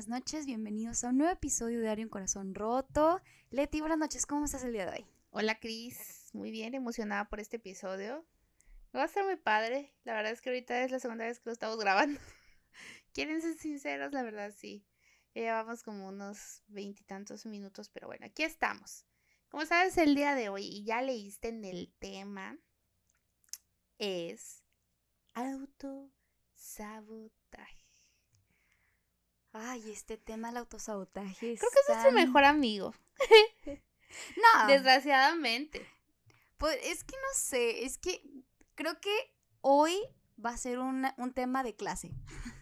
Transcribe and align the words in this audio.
buenas 0.00 0.22
noches, 0.22 0.46
bienvenidos 0.46 1.04
a 1.04 1.10
un 1.10 1.18
nuevo 1.18 1.30
episodio 1.30 1.76
de 1.76 1.82
Diario 1.82 2.06
Un 2.06 2.08
Corazón 2.08 2.54
Roto. 2.54 3.20
Leti, 3.50 3.80
buenas 3.80 3.98
noches, 3.98 4.24
¿cómo 4.24 4.46
estás 4.46 4.64
el 4.64 4.72
día 4.72 4.86
de 4.86 4.92
hoy? 4.92 5.06
Hola 5.28 5.60
Cris, 5.60 6.30
muy 6.32 6.50
bien, 6.50 6.74
emocionada 6.74 7.28
por 7.28 7.38
este 7.38 7.58
episodio. 7.58 8.24
Va 8.96 9.02
a 9.02 9.08
ser 9.08 9.24
muy 9.24 9.36
padre, 9.36 9.92
la 10.04 10.14
verdad 10.14 10.32
es 10.32 10.40
que 10.40 10.48
ahorita 10.48 10.84
es 10.84 10.90
la 10.90 11.00
segunda 11.00 11.26
vez 11.26 11.38
que 11.38 11.50
lo 11.50 11.52
estamos 11.52 11.78
grabando. 11.78 12.18
¿Quieren 13.12 13.42
ser 13.42 13.58
sinceros? 13.58 14.14
La 14.14 14.22
verdad 14.22 14.54
sí. 14.56 14.86
Ya 15.34 15.42
llevamos 15.42 15.82
como 15.82 16.08
unos 16.08 16.62
veintitantos 16.68 17.44
minutos, 17.44 17.90
pero 17.90 18.06
bueno, 18.06 18.24
aquí 18.24 18.42
estamos. 18.42 19.04
Como 19.50 19.66
sabes, 19.66 19.98
el 19.98 20.14
día 20.14 20.34
de 20.34 20.48
hoy, 20.48 20.64
y 20.64 20.84
ya 20.84 21.02
leíste 21.02 21.48
en 21.48 21.62
el 21.62 21.92
tema, 21.98 22.56
es 23.98 24.64
autosabotaje. 25.34 27.79
Ay, 29.52 29.90
este 29.90 30.16
tema 30.16 30.48
del 30.48 30.58
autosabotaje. 30.58 31.56
Creo 31.56 31.70
que 31.70 31.92
es 31.92 32.04
tu 32.04 32.12
mejor 32.12 32.44
amigo. 32.44 32.94
no. 33.66 34.66
Desgraciadamente. 34.68 35.86
Pues 36.56 36.78
es 36.84 37.04
que 37.04 37.16
no 37.16 37.28
sé, 37.34 37.84
es 37.84 37.98
que 37.98 38.22
creo 38.74 39.00
que 39.00 39.14
hoy 39.60 39.98
va 40.44 40.50
a 40.50 40.56
ser 40.56 40.78
un 40.78 41.32
tema 41.34 41.62
de 41.62 41.74
clase. 41.74 42.12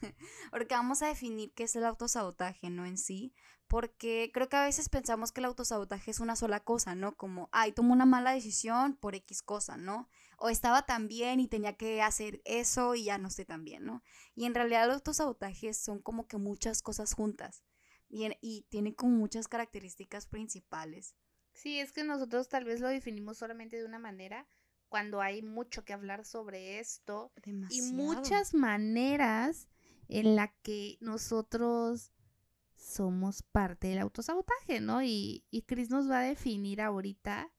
porque 0.51 0.75
vamos 0.75 1.03
a 1.03 1.09
definir 1.09 1.53
qué 1.55 1.65
es 1.65 1.77
el 1.77 1.85
autosabotaje, 1.85 2.71
¿no? 2.71 2.87
En 2.87 2.97
sí. 2.97 3.35
Porque 3.67 4.31
creo 4.33 4.49
que 4.49 4.57
a 4.57 4.65
veces 4.65 4.89
pensamos 4.89 5.31
que 5.31 5.41
el 5.41 5.45
autosabotaje 5.45 6.11
es 6.11 6.21
una 6.21 6.37
sola 6.37 6.61
cosa, 6.61 6.95
¿no? 6.95 7.17
Como, 7.17 7.51
ay, 7.53 7.73
tomo 7.73 7.93
una 7.93 8.07
mala 8.07 8.33
decisión 8.33 8.97
por 8.97 9.15
X 9.15 9.43
cosa, 9.43 9.77
¿no? 9.77 10.09
O 10.39 10.49
estaba 10.49 10.87
tan 10.87 11.09
bien 11.09 11.41
y 11.41 11.49
tenía 11.49 11.77
que 11.77 12.01
hacer 12.01 12.41
eso 12.45 12.95
y 12.95 13.05
ya 13.05 13.19
no 13.19 13.29
estoy 13.29 13.45
tan 13.45 13.65
bien, 13.65 13.85
¿no? 13.85 14.03
Y 14.35 14.45
en 14.47 14.55
realidad 14.55 14.87
los 14.87 14.97
autosabotajes 14.97 15.77
son 15.77 16.01
como 16.01 16.27
que 16.27 16.39
muchas 16.39 16.81
cosas 16.81 17.13
juntas. 17.13 17.65
Y, 18.09 18.27
y 18.41 18.63
tienen 18.71 18.95
como 18.95 19.17
muchas 19.17 19.49
características 19.49 20.27
principales. 20.27 21.15
Sí, 21.53 21.81
es 21.81 21.93
que 21.93 22.05
nosotros 22.05 22.49
tal 22.49 22.65
vez 22.65 22.81
lo 22.81 22.89
definimos 22.89 23.37
solamente 23.39 23.77
de 23.77 23.85
una 23.85 23.99
manera, 23.99 24.47
cuando 24.89 25.21
hay 25.21 25.43
mucho 25.43 25.85
que 25.85 25.93
hablar 25.93 26.25
sobre 26.25 26.79
esto 26.79 27.33
y 27.71 27.83
muchas 27.83 28.55
maneras 28.55 29.69
en 30.09 30.37
la 30.37 30.49
que 30.63 30.97
nosotros 31.01 32.13
somos 32.75 33.43
parte 33.43 33.89
del 33.89 33.99
autosabotaje, 33.99 34.81
¿no? 34.81 35.03
Y, 35.03 35.45
y 35.51 35.63
Chris 35.63 35.91
nos 35.91 36.11
va 36.11 36.21
a 36.21 36.23
definir 36.23 36.81
ahorita 36.81 37.53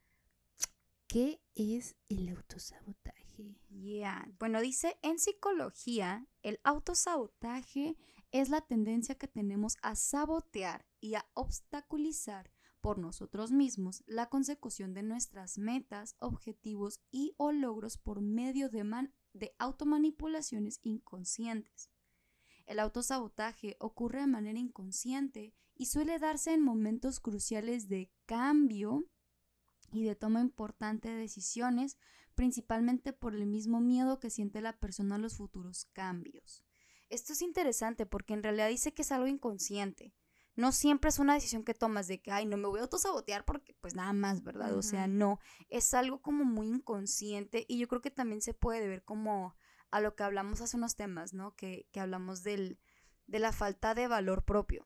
qué 1.10 1.42
es 1.56 1.98
el 2.08 2.30
autosabotaje. 2.30 3.58
Yeah. 3.72 4.32
Bueno, 4.38 4.62
dice 4.62 4.98
en 5.02 5.18
psicología, 5.18 6.28
el 6.44 6.60
autosabotaje 6.64 7.98
es 8.32 8.50
la 8.50 8.62
tendencia 8.62 9.16
que 9.16 9.28
tenemos 9.28 9.76
a 9.82 9.96
sabotear 9.96 10.86
y 11.02 11.16
a 11.16 11.26
obstaculizar 11.34 12.52
por 12.80 13.00
nosotros 13.00 13.52
mismos 13.52 14.04
la 14.06 14.30
consecución 14.30 14.94
de 14.94 15.02
nuestras 15.02 15.58
metas, 15.58 16.16
objetivos 16.20 17.02
y 17.12 17.34
o 17.38 17.52
logros 17.52 17.98
por 17.98 18.22
medio 18.22 18.70
de, 18.70 18.84
man 18.84 19.12
de 19.34 19.56
automanipulaciones 19.58 20.80
inconscientes. 20.84 21.90
El 22.68 22.80
autosabotaje 22.80 23.78
ocurre 23.80 24.22
de 24.22 24.28
manera 24.28 24.60
inconsciente 24.60 25.56
y 25.74 25.88
suele 25.88 26.20
darse 26.20 26.54
en 26.54 26.62
momentos 26.62 27.20
cruciales 27.20 27.90
de 27.90 28.12
cambio 28.28 29.10
y 29.92 30.04
de 30.04 30.16
toma 30.16 30.42
importante 30.42 31.10
de 31.10 31.16
decisiones, 31.16 31.98
principalmente 32.36 33.14
por 33.14 33.36
el 33.36 33.46
mismo 33.46 33.82
miedo 33.82 34.20
que 34.20 34.30
siente 34.30 34.62
la 34.62 34.80
persona 34.80 35.16
a 35.16 35.20
los 35.20 35.38
futuros 35.38 35.86
cambios. 35.94 36.64
Esto 37.10 37.34
es 37.34 37.42
interesante 37.42 38.06
porque 38.06 38.34
en 38.34 38.44
realidad 38.44 38.70
dice 38.70 38.94
que 38.94 39.02
es 39.02 39.12
algo 39.12 39.28
inconsciente 39.28 40.14
no 40.60 40.74
siempre 40.74 41.10
es 41.10 41.20
una 41.20 41.36
decisión 41.36 41.64
que 41.64 41.74
tomas 41.74 42.08
de 42.08 42.22
que, 42.22 42.32
ay, 42.32 42.46
no 42.46 42.58
me 42.58 42.68
voy 42.68 42.80
a 42.80 42.84
autosabotear 42.84 43.46
porque 43.46 43.74
pues 43.80 43.96
nada 43.96 44.12
más, 44.12 44.44
¿verdad? 44.44 44.76
O 44.76 44.82
sea, 44.82 45.08
no, 45.08 45.40
es 45.70 45.94
algo 45.94 46.22
como 46.22 46.44
muy 46.44 46.68
inconsciente 46.68 47.66
y 47.68 47.80
yo 47.80 47.88
creo 47.88 48.02
que 48.02 48.12
también 48.12 48.42
se 48.42 48.54
puede 48.54 48.88
ver 48.88 49.04
como 49.04 49.56
a 49.90 50.02
lo 50.02 50.16
que 50.16 50.24
hablamos 50.24 50.60
hace 50.60 50.76
unos 50.76 50.98
temas, 50.98 51.34
¿no? 51.34 51.56
Que, 51.56 51.88
que 51.94 52.02
hablamos 52.02 52.44
del, 52.44 52.78
de 53.26 53.40
la 53.40 53.54
falta 53.54 53.96
de 53.96 54.10
valor 54.10 54.44
propio. 54.44 54.84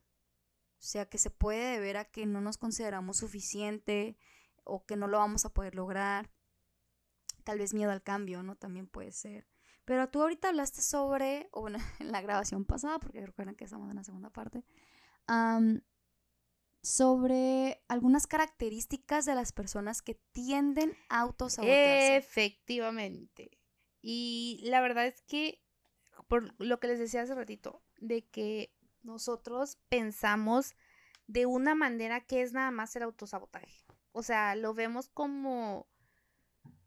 O 0.78 0.86
sea, 0.86 1.06
que 1.06 1.18
se 1.18 1.30
puede 1.30 1.80
ver 1.80 1.96
a 1.96 2.04
que 2.04 2.24
no 2.24 2.40
nos 2.40 2.56
consideramos 2.56 3.16
suficiente 3.16 4.16
o 4.64 4.84
que 4.84 4.96
no 4.96 5.06
lo 5.06 5.18
vamos 5.18 5.44
a 5.44 5.52
poder 5.52 5.74
lograr. 5.74 6.30
Tal 7.44 7.58
vez 7.58 7.74
miedo 7.74 7.90
al 7.90 8.02
cambio, 8.02 8.42
¿no? 8.42 8.56
También 8.56 8.86
puede 8.86 9.12
ser. 9.12 9.46
Pero 9.84 10.08
tú 10.08 10.22
ahorita 10.22 10.48
hablaste 10.48 10.82
sobre, 10.82 11.48
o 11.52 11.62
bueno, 11.62 11.78
en 12.00 12.10
la 12.10 12.22
grabación 12.22 12.64
pasada, 12.64 12.98
porque 12.98 13.24
recuerden 13.24 13.54
que 13.54 13.64
estamos 13.64 13.90
en 13.90 13.96
la 13.96 14.04
segunda 14.04 14.30
parte, 14.30 14.64
sobre 16.82 17.82
algunas 17.88 18.26
características 18.26 19.24
de 19.24 19.34
las 19.34 19.52
personas 19.52 20.02
que 20.02 20.14
tienden 20.32 20.94
a 21.08 21.20
autosabotearse. 21.20 22.16
Efectivamente. 22.16 23.58
Y 24.02 24.60
la 24.64 24.82
verdad 24.82 25.06
es 25.06 25.22
que, 25.22 25.62
por 26.28 26.54
lo 26.60 26.80
que 26.80 26.88
les 26.88 26.98
decía 26.98 27.22
hace 27.22 27.34
ratito, 27.34 27.82
de 28.00 28.26
que 28.26 28.74
nosotros 29.02 29.78
pensamos 29.88 30.74
de 31.26 31.46
una 31.46 31.74
manera 31.74 32.20
que 32.20 32.42
es 32.42 32.52
nada 32.52 32.70
más 32.70 32.94
el 32.96 33.04
autosabotaje. 33.04 33.83
O 34.16 34.22
sea, 34.22 34.54
lo 34.54 34.74
vemos 34.74 35.08
como, 35.08 35.88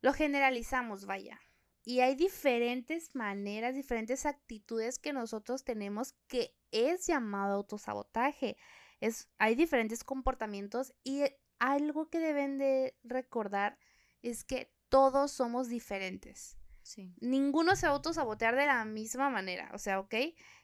lo 0.02 0.14
generalizamos, 0.14 1.06
vaya. 1.06 1.42
Y 1.84 2.00
hay 2.00 2.16
diferentes 2.16 3.16
maneras, 3.16 3.76
diferentes 3.76 4.26
actitudes 4.26 4.98
que 4.98 5.12
nosotros 5.12 5.66
tenemos 5.66 6.14
que 6.28 6.56
es 6.72 7.06
llamado 7.06 7.56
autosabotaje. 7.56 8.56
Es, 9.02 9.30
hay 9.38 9.56
diferentes 9.56 10.06
comportamientos 10.06 10.94
y 11.04 11.24
algo 11.60 12.10
que 12.10 12.20
deben 12.20 12.58
de 12.58 12.98
recordar 13.04 13.78
es 14.22 14.46
que 14.46 14.74
todos 14.88 15.32
somos 15.32 15.68
diferentes. 15.68 16.58
Ninguno 17.20 17.76
se 17.76 17.88
va 17.88 17.92
a 17.92 17.96
autosabotear 17.96 18.56
de 18.56 18.68
la 18.68 18.86
misma 18.86 19.30
manera, 19.30 19.70
o 19.74 19.78
sea, 19.78 20.00
¿ok? 20.00 20.16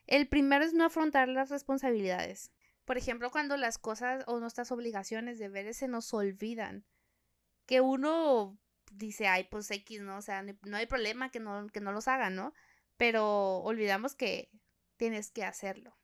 El 0.08 0.30
primero 0.30 0.64
es 0.64 0.74
no 0.74 0.86
afrontar 0.86 1.28
las 1.28 1.50
responsabilidades. 1.50 2.54
Por 2.86 2.98
ejemplo, 2.98 3.32
cuando 3.32 3.58
las 3.58 3.78
cosas 3.78 4.24
o 4.28 4.40
nuestras 4.40 4.72
obligaciones, 4.72 5.40
deberes 5.40 5.78
se 5.78 5.88
nos 5.88 6.14
olvidan. 6.14 6.86
Que 7.66 7.82
uno 7.82 8.58
dice, 8.92 9.28
ay, 9.28 9.46
pues 9.46 9.72
X, 9.72 10.02
¿no? 10.02 10.18
O 10.18 10.22
sea, 10.22 10.44
no 10.44 10.78
hay 10.78 10.86
problema 10.86 11.30
que 11.30 11.40
no, 11.40 11.68
que 11.68 11.80
no 11.80 11.92
los 11.92 12.08
hagan, 12.08 12.36
¿no? 12.36 12.54
Pero 12.98 13.58
olvidamos 13.58 14.16
que 14.16 14.50
tienes 14.98 15.32
que 15.32 15.44
hacerlo. 15.44 15.98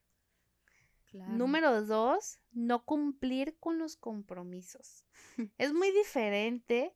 Número 1.12 1.84
dos, 1.84 2.38
no 2.52 2.84
cumplir 2.84 3.58
con 3.58 3.78
los 3.78 3.96
compromisos. 3.96 5.04
es 5.58 5.72
muy 5.72 5.90
diferente 5.90 6.94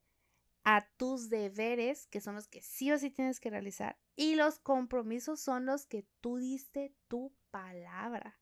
a 0.63 0.87
tus 0.97 1.29
deberes, 1.29 2.07
que 2.07 2.21
son 2.21 2.37
los 2.37 2.47
que 2.47 2.63
sí 2.63 2.93
o 2.93 2.99
sí 2.99 3.11
tienes 3.11 3.41
que 3.41 3.51
realizar, 3.51 3.99
y 4.17 4.37
los 4.37 4.59
compromisos 4.61 5.41
son 5.41 5.67
los 5.67 5.87
que 5.87 6.07
tú 6.21 6.37
diste 6.37 6.95
tu 7.09 7.35
palabra. 7.51 8.39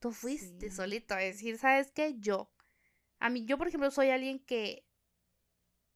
Tú 0.00 0.12
fuiste 0.12 0.70
solito 0.70 1.14
a 1.14 1.18
decir, 1.18 1.58
¿sabes 1.58 1.90
qué? 1.90 2.14
Yo. 2.18 2.52
A 3.18 3.30
mí, 3.30 3.44
yo, 3.44 3.58
por 3.58 3.68
ejemplo, 3.68 3.90
soy 3.90 4.10
alguien 4.10 4.38
que 4.38 4.86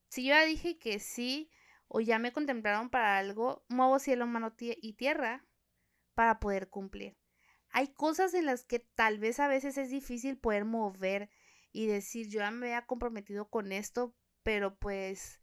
si 0.09 0.25
yo 0.25 0.35
ya 0.35 0.45
dije 0.45 0.79
que 0.79 0.99
sí 0.99 1.51
o 1.89 2.01
ya 2.01 2.19
me 2.19 2.33
contemplaron 2.33 2.91
para 2.91 3.17
algo, 3.19 3.65
muevo 3.69 3.99
cielo, 3.99 4.27
mano 4.27 4.55
y 4.59 4.93
tierra 4.95 5.47
para 6.15 6.41
poder 6.41 6.69
cumplir. 6.69 7.17
Hay 7.71 7.95
cosas 7.95 8.35
en 8.35 8.47
las 8.47 8.65
que 8.65 8.81
tal 8.81 9.19
vez 9.19 9.41
a 9.41 9.49
veces 9.49 9.79
es 9.79 9.89
difícil 9.89 10.37
poder 10.37 10.65
mover 10.65 11.31
y 11.73 11.87
decir, 11.87 12.29
yo 12.29 12.41
ya 12.41 12.51
me 12.51 12.67
había 12.67 12.87
comprometido 12.87 13.49
con 13.49 13.73
esto, 13.73 14.15
pero 14.43 14.79
pues 14.79 15.41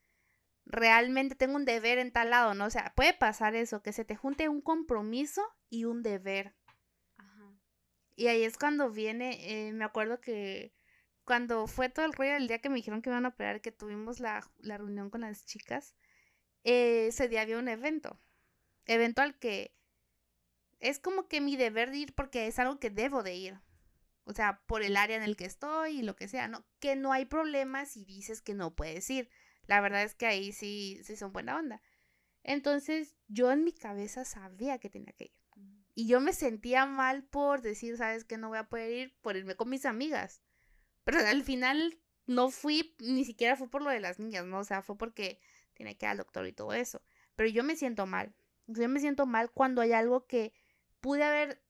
realmente 0.65 1.33
tengo 1.33 1.55
un 1.55 1.65
deber 1.65 1.97
en 1.97 2.11
tal 2.11 2.29
lado, 2.29 2.53
¿no? 2.53 2.65
O 2.65 2.69
sea, 2.69 2.93
puede 2.95 3.13
pasar 3.13 3.55
eso, 3.55 3.81
que 3.81 3.93
se 3.93 4.05
te 4.05 4.15
junte 4.15 4.49
un 4.49 4.61
compromiso 4.61 5.41
y 5.69 5.85
un 5.85 6.03
deber. 6.03 6.55
Y 8.19 8.27
ahí 8.27 8.43
es 8.43 8.57
cuando 8.57 8.91
viene, 8.91 9.69
eh, 9.69 9.71
me 9.71 9.85
acuerdo 9.85 10.19
que 10.19 10.73
cuando 11.23 11.67
fue 11.67 11.87
todo 11.87 12.05
el 12.05 12.11
rollo 12.11 12.33
del 12.33 12.49
día 12.49 12.59
que 12.59 12.67
me 12.67 12.75
dijeron 12.75 13.01
que 13.01 13.09
iban 13.09 13.25
a 13.25 13.29
operar, 13.29 13.61
que 13.61 13.71
tuvimos 13.71 14.19
la, 14.19 14.45
reunión 14.61 15.09
con 15.09 15.21
las 15.21 15.45
chicas, 15.45 15.95
eh, 16.65 17.07
ese 17.07 17.29
día 17.29 17.43
había 17.43 17.57
un 17.57 17.69
evento. 17.69 18.19
Evento 18.85 19.21
al 19.21 19.39
que 19.39 19.73
es 20.81 20.99
como 20.99 21.29
que 21.29 21.39
mi 21.39 21.55
deber 21.55 21.91
de 21.91 21.97
ir 21.99 22.13
porque 22.13 22.47
es 22.47 22.59
algo 22.59 22.77
que 22.77 22.89
debo 22.89 23.23
de 23.23 23.35
ir. 23.35 23.61
O 24.25 24.33
sea, 24.33 24.63
por 24.67 24.83
el 24.83 24.97
área 24.97 25.15
en 25.15 25.23
el 25.23 25.37
que 25.37 25.45
estoy 25.45 25.99
y 25.99 26.01
lo 26.01 26.17
que 26.17 26.27
sea, 26.27 26.49
¿no? 26.49 26.65
Que 26.81 26.97
no 26.97 27.13
hay 27.13 27.23
problema 27.23 27.85
si 27.85 28.03
dices 28.03 28.41
que 28.41 28.53
no 28.53 28.75
puedes 28.75 29.09
ir. 29.09 29.29
La 29.65 29.79
verdad 29.79 30.03
es 30.03 30.13
que 30.13 30.25
ahí 30.25 30.51
sí, 30.51 30.99
sí 31.05 31.15
son 31.15 31.31
buena 31.31 31.55
onda. 31.55 31.81
Entonces, 32.43 33.15
yo 33.29 33.49
en 33.49 33.63
mi 33.63 33.71
cabeza 33.71 34.25
sabía 34.25 34.77
que 34.77 34.89
tenía 34.89 35.13
que 35.13 35.25
ir. 35.25 35.38
Y 35.99 36.07
yo 36.07 36.21
me 36.21 36.31
sentía 36.31 36.85
mal 36.85 37.23
por 37.23 37.61
decir, 37.61 37.97
¿sabes 37.97 38.23
que 38.23 38.37
No 38.37 38.47
voy 38.47 38.57
a 38.57 38.69
poder 38.69 38.89
ir 38.89 39.17
por 39.19 39.35
irme 39.35 39.57
con 39.57 39.67
mis 39.69 39.85
amigas. 39.85 40.41
Pero 41.03 41.19
al 41.19 41.43
final 41.43 41.99
no 42.25 42.51
fui, 42.51 42.95
ni 42.99 43.25
siquiera 43.25 43.57
fue 43.57 43.69
por 43.69 43.81
lo 43.81 43.89
de 43.89 43.99
las 43.99 44.17
niñas, 44.17 44.45
¿no? 44.45 44.59
O 44.59 44.63
sea, 44.63 44.81
fue 44.81 44.97
porque 44.97 45.41
tiene 45.73 45.97
que 45.97 46.05
ir 46.05 46.11
al 46.11 46.17
doctor 46.19 46.47
y 46.47 46.53
todo 46.53 46.71
eso. 46.71 47.01
Pero 47.35 47.49
yo 47.49 47.65
me 47.65 47.75
siento 47.75 48.05
mal. 48.05 48.33
Yo 48.67 48.87
me 48.87 49.01
siento 49.01 49.25
mal 49.25 49.51
cuando 49.51 49.81
hay 49.81 49.91
algo 49.91 50.25
que 50.25 50.53
pude 51.01 51.25
haber 51.25 51.61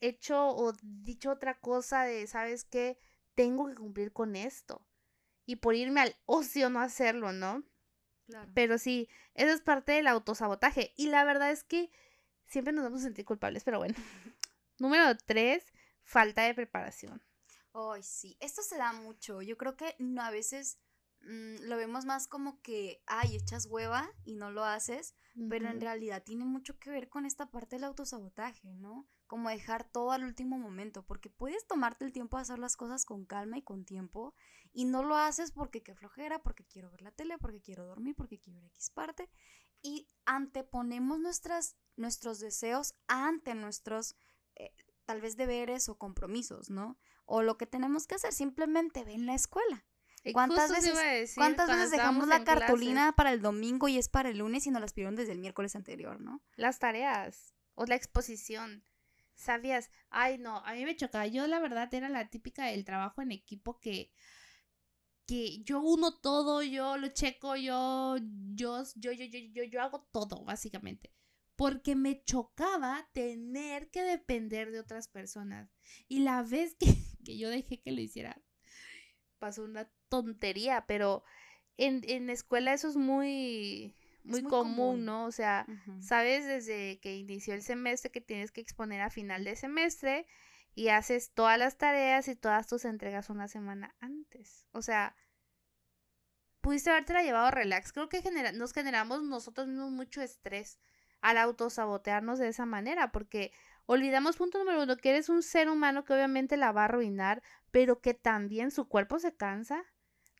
hecho 0.00 0.48
o 0.48 0.72
dicho 0.80 1.30
otra 1.30 1.60
cosa 1.60 2.04
de, 2.04 2.26
¿sabes 2.26 2.64
qué? 2.64 2.98
Tengo 3.34 3.68
que 3.68 3.74
cumplir 3.74 4.14
con 4.14 4.34
esto. 4.34 4.80
Y 5.44 5.56
por 5.56 5.74
irme 5.74 6.00
al 6.00 6.16
ocio 6.24 6.70
no 6.70 6.80
hacerlo, 6.80 7.32
¿no? 7.32 7.64
Claro. 8.28 8.50
Pero 8.54 8.78
sí, 8.78 9.10
eso 9.34 9.52
es 9.52 9.60
parte 9.60 9.92
del 9.92 10.06
autosabotaje. 10.06 10.94
Y 10.96 11.08
la 11.08 11.22
verdad 11.24 11.50
es 11.50 11.64
que 11.64 11.90
siempre 12.48 12.72
nos 12.72 12.84
vamos 12.84 13.00
a 13.00 13.04
sentir 13.04 13.24
culpables, 13.24 13.64
pero 13.64 13.78
bueno. 13.78 13.94
Número 14.78 15.16
tres, 15.26 15.64
falta 16.02 16.42
de 16.42 16.54
preparación. 16.54 17.22
Ay, 17.72 18.02
sí, 18.02 18.36
esto 18.40 18.62
se 18.62 18.76
da 18.76 18.92
mucho. 18.92 19.42
Yo 19.42 19.56
creo 19.56 19.76
que 19.76 19.94
no, 19.98 20.22
a 20.22 20.30
veces 20.30 20.78
mm, 21.20 21.62
lo 21.62 21.76
vemos 21.76 22.04
más 22.04 22.26
como 22.26 22.60
que, 22.62 23.02
ay, 23.06 23.36
echas 23.36 23.66
hueva 23.66 24.10
y 24.24 24.34
no 24.34 24.50
lo 24.50 24.64
haces, 24.64 25.14
pero 25.48 25.68
en 25.68 25.80
realidad 25.80 26.24
tiene 26.24 26.44
mucho 26.44 26.78
que 26.80 26.90
ver 26.90 27.08
con 27.08 27.24
esta 27.24 27.50
parte 27.50 27.76
del 27.76 27.84
autosabotaje, 27.84 28.74
¿no? 28.74 29.06
Como 29.28 29.48
dejar 29.50 29.84
todo 29.84 30.10
al 30.10 30.24
último 30.24 30.58
momento, 30.58 31.04
porque 31.04 31.30
puedes 31.30 31.66
tomarte 31.66 32.04
el 32.04 32.12
tiempo 32.12 32.36
de 32.36 32.42
hacer 32.42 32.58
las 32.58 32.76
cosas 32.76 33.04
con 33.04 33.24
calma 33.24 33.58
y 33.58 33.62
con 33.62 33.84
tiempo, 33.84 34.34
y 34.72 34.84
no 34.84 35.04
lo 35.04 35.16
haces 35.16 35.52
porque 35.52 35.82
qué 35.82 35.94
flojera, 35.94 36.42
porque 36.42 36.64
quiero 36.64 36.90
ver 36.90 37.02
la 37.02 37.12
tele, 37.12 37.38
porque 37.38 37.60
quiero 37.60 37.84
dormir, 37.84 38.16
porque 38.16 38.40
quiero 38.40 38.60
ver 38.60 38.72
X 38.72 38.90
parte, 38.90 39.30
y 39.82 40.08
anteponemos 40.24 41.18
nuestras, 41.18 41.76
nuestros 41.96 42.40
deseos 42.40 42.94
ante 43.06 43.54
nuestros 43.54 44.16
eh, 44.56 44.72
tal 45.04 45.20
vez 45.20 45.36
deberes 45.36 45.88
o 45.88 45.96
compromisos, 45.96 46.70
¿no? 46.70 46.98
O 47.24 47.42
lo 47.42 47.56
que 47.58 47.66
tenemos 47.66 48.06
que 48.06 48.16
hacer, 48.16 48.32
simplemente 48.32 49.04
ve 49.04 49.14
en 49.14 49.26
la 49.26 49.34
escuela. 49.34 49.84
¿Cuántas 50.32 50.70
veces, 50.70 51.34
¿cuántas 51.34 51.68
veces 51.68 51.90
dejamos 51.90 52.28
la 52.28 52.44
cartulina 52.44 53.12
para 53.12 53.32
el 53.32 53.40
domingo 53.40 53.88
y 53.88 53.98
es 53.98 54.08
para 54.08 54.28
el 54.28 54.38
lunes 54.38 54.66
y 54.66 54.70
nos 54.70 54.80
las 54.80 54.92
pidieron 54.92 55.14
desde 55.14 55.32
el 55.32 55.38
miércoles 55.38 55.76
anterior, 55.76 56.20
¿no? 56.20 56.42
Las 56.56 56.78
tareas 56.78 57.54
o 57.74 57.86
la 57.86 57.94
exposición. 57.94 58.84
¿Sabías? 59.34 59.90
Ay, 60.10 60.36
no, 60.36 60.58
a 60.66 60.72
mí 60.72 60.84
me 60.84 60.96
chocaba. 60.96 61.26
Yo 61.28 61.46
la 61.46 61.60
verdad 61.60 61.92
era 61.94 62.08
la 62.08 62.28
típica 62.28 62.64
del 62.66 62.84
trabajo 62.84 63.22
en 63.22 63.30
equipo 63.30 63.78
que 63.78 64.10
que 65.28 65.62
yo 65.62 65.80
uno 65.80 66.18
todo, 66.18 66.62
yo 66.62 66.96
lo 66.96 67.08
checo, 67.08 67.54
yo 67.54 68.16
yo 68.54 68.82
yo 68.96 69.12
yo 69.12 69.24
yo 69.26 69.38
yo, 69.52 69.62
yo 69.64 69.82
hago 69.82 70.08
todo 70.10 70.42
básicamente 70.42 71.12
porque 71.54 71.96
me 71.96 72.22
chocaba 72.22 73.10
tener 73.12 73.90
que 73.90 74.02
depender 74.02 74.70
de 74.70 74.78
otras 74.78 75.08
personas. 75.08 75.68
Y 76.06 76.20
la 76.20 76.44
vez 76.44 76.76
que, 76.76 76.86
yo 77.36 77.50
dejé 77.50 77.80
que 77.80 77.90
lo 77.90 78.00
hiciera, 78.00 78.40
pasó 79.40 79.64
una 79.64 79.90
tontería, 80.08 80.84
pero 80.86 81.24
en, 81.76 82.02
en 82.04 82.30
escuela 82.30 82.72
eso 82.72 82.88
es 82.88 82.96
muy, 82.96 83.96
muy, 84.22 84.44
común, 84.44 85.04
¿no? 85.04 85.26
O 85.26 85.32
sea, 85.32 85.66
sabes 86.00 86.46
desde 86.46 87.00
que 87.00 87.16
inició 87.16 87.54
el 87.54 87.62
semestre 87.62 88.12
que 88.12 88.20
tienes 88.20 88.52
que 88.52 88.60
exponer 88.60 89.00
a 89.00 89.10
final 89.10 89.42
de 89.42 89.56
semestre 89.56 90.26
y 90.78 90.90
haces 90.90 91.32
todas 91.32 91.58
las 91.58 91.76
tareas 91.76 92.28
y 92.28 92.36
todas 92.36 92.68
tus 92.68 92.84
entregas 92.84 93.30
una 93.30 93.48
semana 93.48 93.96
antes. 93.98 94.64
O 94.70 94.80
sea, 94.80 95.16
pudiste 96.60 96.90
haberte 96.90 97.14
la 97.14 97.24
llevado 97.24 97.50
relax. 97.50 97.92
Creo 97.92 98.08
que 98.08 98.22
nos 98.54 98.72
generamos 98.72 99.24
nosotros 99.24 99.66
mismos 99.66 99.90
mucho 99.90 100.22
estrés 100.22 100.78
al 101.20 101.36
autosabotearnos 101.38 102.38
de 102.38 102.46
esa 102.46 102.64
manera, 102.64 103.10
porque 103.10 103.50
olvidamos 103.86 104.36
punto 104.36 104.58
número 104.60 104.84
uno, 104.84 104.96
que 104.96 105.10
eres 105.10 105.28
un 105.28 105.42
ser 105.42 105.68
humano 105.68 106.04
que 106.04 106.12
obviamente 106.12 106.56
la 106.56 106.70
va 106.70 106.82
a 106.82 106.84
arruinar, 106.84 107.42
pero 107.72 108.00
que 108.00 108.14
también 108.14 108.70
su 108.70 108.86
cuerpo 108.86 109.18
se 109.18 109.34
cansa, 109.34 109.84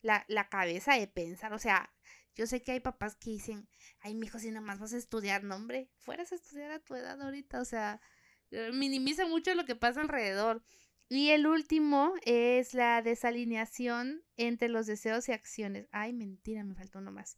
la, 0.01 0.23
la 0.29 0.47
cabeza 0.47 0.93
de 0.93 1.07
pensar, 1.07 1.51
o 1.51 1.59
sea, 1.59 1.91
yo 2.33 2.47
sé 2.47 2.63
que 2.63 2.71
hay 2.71 2.79
papás 2.79 3.17
que 3.17 3.31
dicen, 3.31 3.67
ay, 3.99 4.15
mijo, 4.15 4.39
si 4.39 4.51
nada 4.51 4.65
más 4.65 4.79
vas 4.79 4.93
a 4.93 4.97
estudiar, 4.97 5.43
no, 5.43 5.57
hombre, 5.57 5.89
fueras 5.97 6.31
a 6.31 6.35
estudiar 6.35 6.71
a 6.71 6.79
tu 6.79 6.95
edad 6.95 7.21
ahorita, 7.21 7.59
o 7.59 7.65
sea, 7.65 7.99
minimiza 8.73 9.27
mucho 9.27 9.53
lo 9.55 9.65
que 9.65 9.75
pasa 9.75 10.01
alrededor. 10.01 10.63
Y 11.11 11.31
el 11.31 11.47
último 11.47 12.13
es 12.23 12.75
la 12.75 13.01
desalineación 13.01 14.23
entre 14.37 14.69
los 14.69 14.85
deseos 14.85 15.27
y 15.27 15.31
acciones. 15.31 15.87
Ay, 15.91 16.13
mentira, 16.13 16.63
me 16.63 16.75
faltó 16.75 16.99
uno 16.99 17.11
más. 17.11 17.37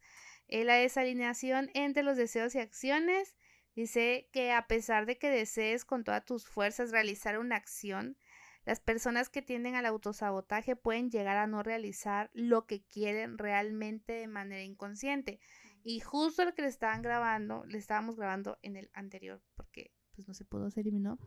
Eh, 0.50 0.66
la 0.66 0.76
desalineación 0.76 1.70
entre 1.74 2.04
los 2.04 2.18
deseos 2.18 2.54
y 2.56 2.60
acciones 2.60 3.34
dice 3.74 4.30
que 4.34 4.52
a 4.52 4.68
pesar 4.68 5.06
de 5.06 5.18
que 5.18 5.30
desees 5.30 5.86
con 5.86 6.04
todas 6.04 6.26
tus 6.26 6.46
fuerzas 6.46 6.92
realizar 6.92 7.40
una 7.40 7.56
acción, 7.56 8.18
las 8.66 8.82
personas 8.82 9.30
que 9.30 9.42
tienden 9.42 9.76
al 9.76 9.86
autosabotaje 9.86 10.76
pueden 10.76 11.10
llegar 11.10 11.38
a 11.38 11.48
no 11.48 11.64
realizar 11.64 12.30
lo 12.34 12.68
que 12.68 12.84
quieren 12.84 13.38
realmente 13.38 14.14
de 14.14 14.28
manera 14.28 14.64
inconsciente. 14.64 15.40
Y 15.84 16.02
justo 16.02 16.44
lo 16.44 16.54
que 16.54 16.62
le 16.62 16.68
estaban 16.68 17.02
grabando, 17.02 17.64
le 17.66 17.78
estábamos 17.78 18.18
grabando 18.18 18.60
en 18.62 18.76
el 18.76 18.92
anterior, 18.94 19.42
porque 19.56 19.94
pues 20.14 20.28
no 20.28 20.34
se 20.34 20.46
pudo, 20.46 20.70
se 20.72 20.82
eliminó, 20.82 21.18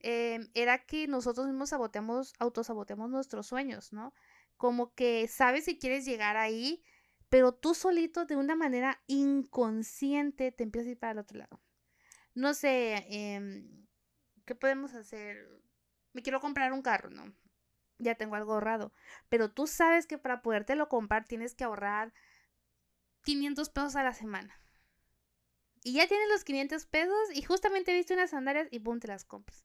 em, 0.00 0.48
era 0.54 0.84
que 0.84 1.08
nosotros 1.08 1.46
mismos 1.46 1.70
saboteamos, 1.70 2.34
autosaboteamos 2.38 3.10
nuestros 3.10 3.46
sueños, 3.46 3.92
¿no? 3.92 4.14
Como 4.56 4.94
que 4.94 5.28
sabes 5.28 5.64
si 5.64 5.78
quieres 5.78 6.04
llegar 6.04 6.36
ahí, 6.36 6.82
pero 7.28 7.52
tú 7.52 7.74
solito 7.74 8.24
de 8.24 8.36
una 8.36 8.54
manera 8.54 9.02
inconsciente 9.06 10.52
te 10.52 10.62
empiezas 10.62 10.88
a 10.88 10.92
ir 10.92 10.98
para 10.98 11.12
el 11.12 11.18
otro 11.18 11.38
lado. 11.38 11.60
No 12.34 12.54
sé, 12.54 13.06
em, 13.08 13.86
¿qué 14.44 14.54
podemos 14.54 14.94
hacer? 14.94 15.48
Me 16.12 16.22
quiero 16.22 16.40
comprar 16.40 16.72
un 16.72 16.82
carro, 16.82 17.10
¿no? 17.10 17.34
Ya 17.98 18.14
tengo 18.14 18.36
algo 18.36 18.54
ahorrado, 18.54 18.92
pero 19.28 19.50
tú 19.50 19.66
sabes 19.66 20.06
que 20.06 20.18
para 20.18 20.42
podértelo 20.42 20.88
comprar 20.88 21.24
tienes 21.24 21.54
que 21.54 21.64
ahorrar 21.64 22.12
500 23.22 23.70
pesos 23.70 23.96
a 23.96 24.02
la 24.02 24.12
semana. 24.12 24.60
Y 25.86 25.92
ya 25.92 26.08
tienes 26.08 26.28
los 26.28 26.42
500 26.42 26.84
pesos 26.86 27.16
y 27.32 27.42
justamente 27.42 27.94
viste 27.94 28.12
unas 28.12 28.30
sandalias 28.30 28.66
y 28.72 28.80
pum, 28.80 28.98
te 28.98 29.06
las 29.06 29.24
compras 29.24 29.64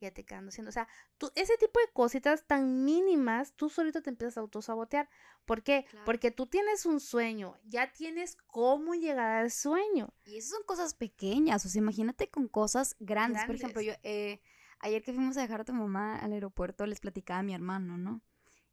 ya 0.00 0.12
te 0.12 0.24
quedando 0.24 0.50
haciendo. 0.50 0.68
O 0.68 0.72
sea, 0.72 0.86
tú, 1.18 1.32
ese 1.34 1.56
tipo 1.56 1.80
de 1.80 1.90
cositas 1.92 2.46
tan 2.46 2.84
mínimas, 2.84 3.54
tú 3.54 3.68
solito 3.68 4.00
te 4.00 4.10
empiezas 4.10 4.36
a 4.36 4.40
autosabotear. 4.42 5.08
¿Por 5.44 5.62
qué? 5.62 5.86
Porque 6.04 6.30
tú 6.30 6.46
tienes 6.46 6.86
un 6.86 7.00
sueño, 7.00 7.56
ya 7.64 7.92
tienes 7.92 8.36
cómo 8.46 8.94
llegar 8.94 9.42
al 9.42 9.50
sueño. 9.50 10.12
Y 10.24 10.36
esas 10.36 10.50
son 10.50 10.62
cosas 10.66 10.94
pequeñas, 10.94 11.64
o 11.64 11.68
sea, 11.68 11.80
imagínate 11.80 12.28
con 12.28 12.46
cosas 12.46 12.94
grandes. 13.00 13.44
Por 13.44 13.56
ejemplo, 13.56 13.80
yo, 13.80 13.94
eh, 14.02 14.40
ayer 14.80 15.02
que 15.02 15.12
fuimos 15.12 15.36
a 15.36 15.40
dejar 15.40 15.62
a 15.62 15.64
tu 15.64 15.72
mamá 15.72 16.18
al 16.18 16.32
aeropuerto, 16.32 16.86
les 16.86 17.00
platicaba 17.00 17.40
a 17.40 17.42
mi 17.42 17.54
hermano, 17.54 17.96
¿no? 17.96 18.22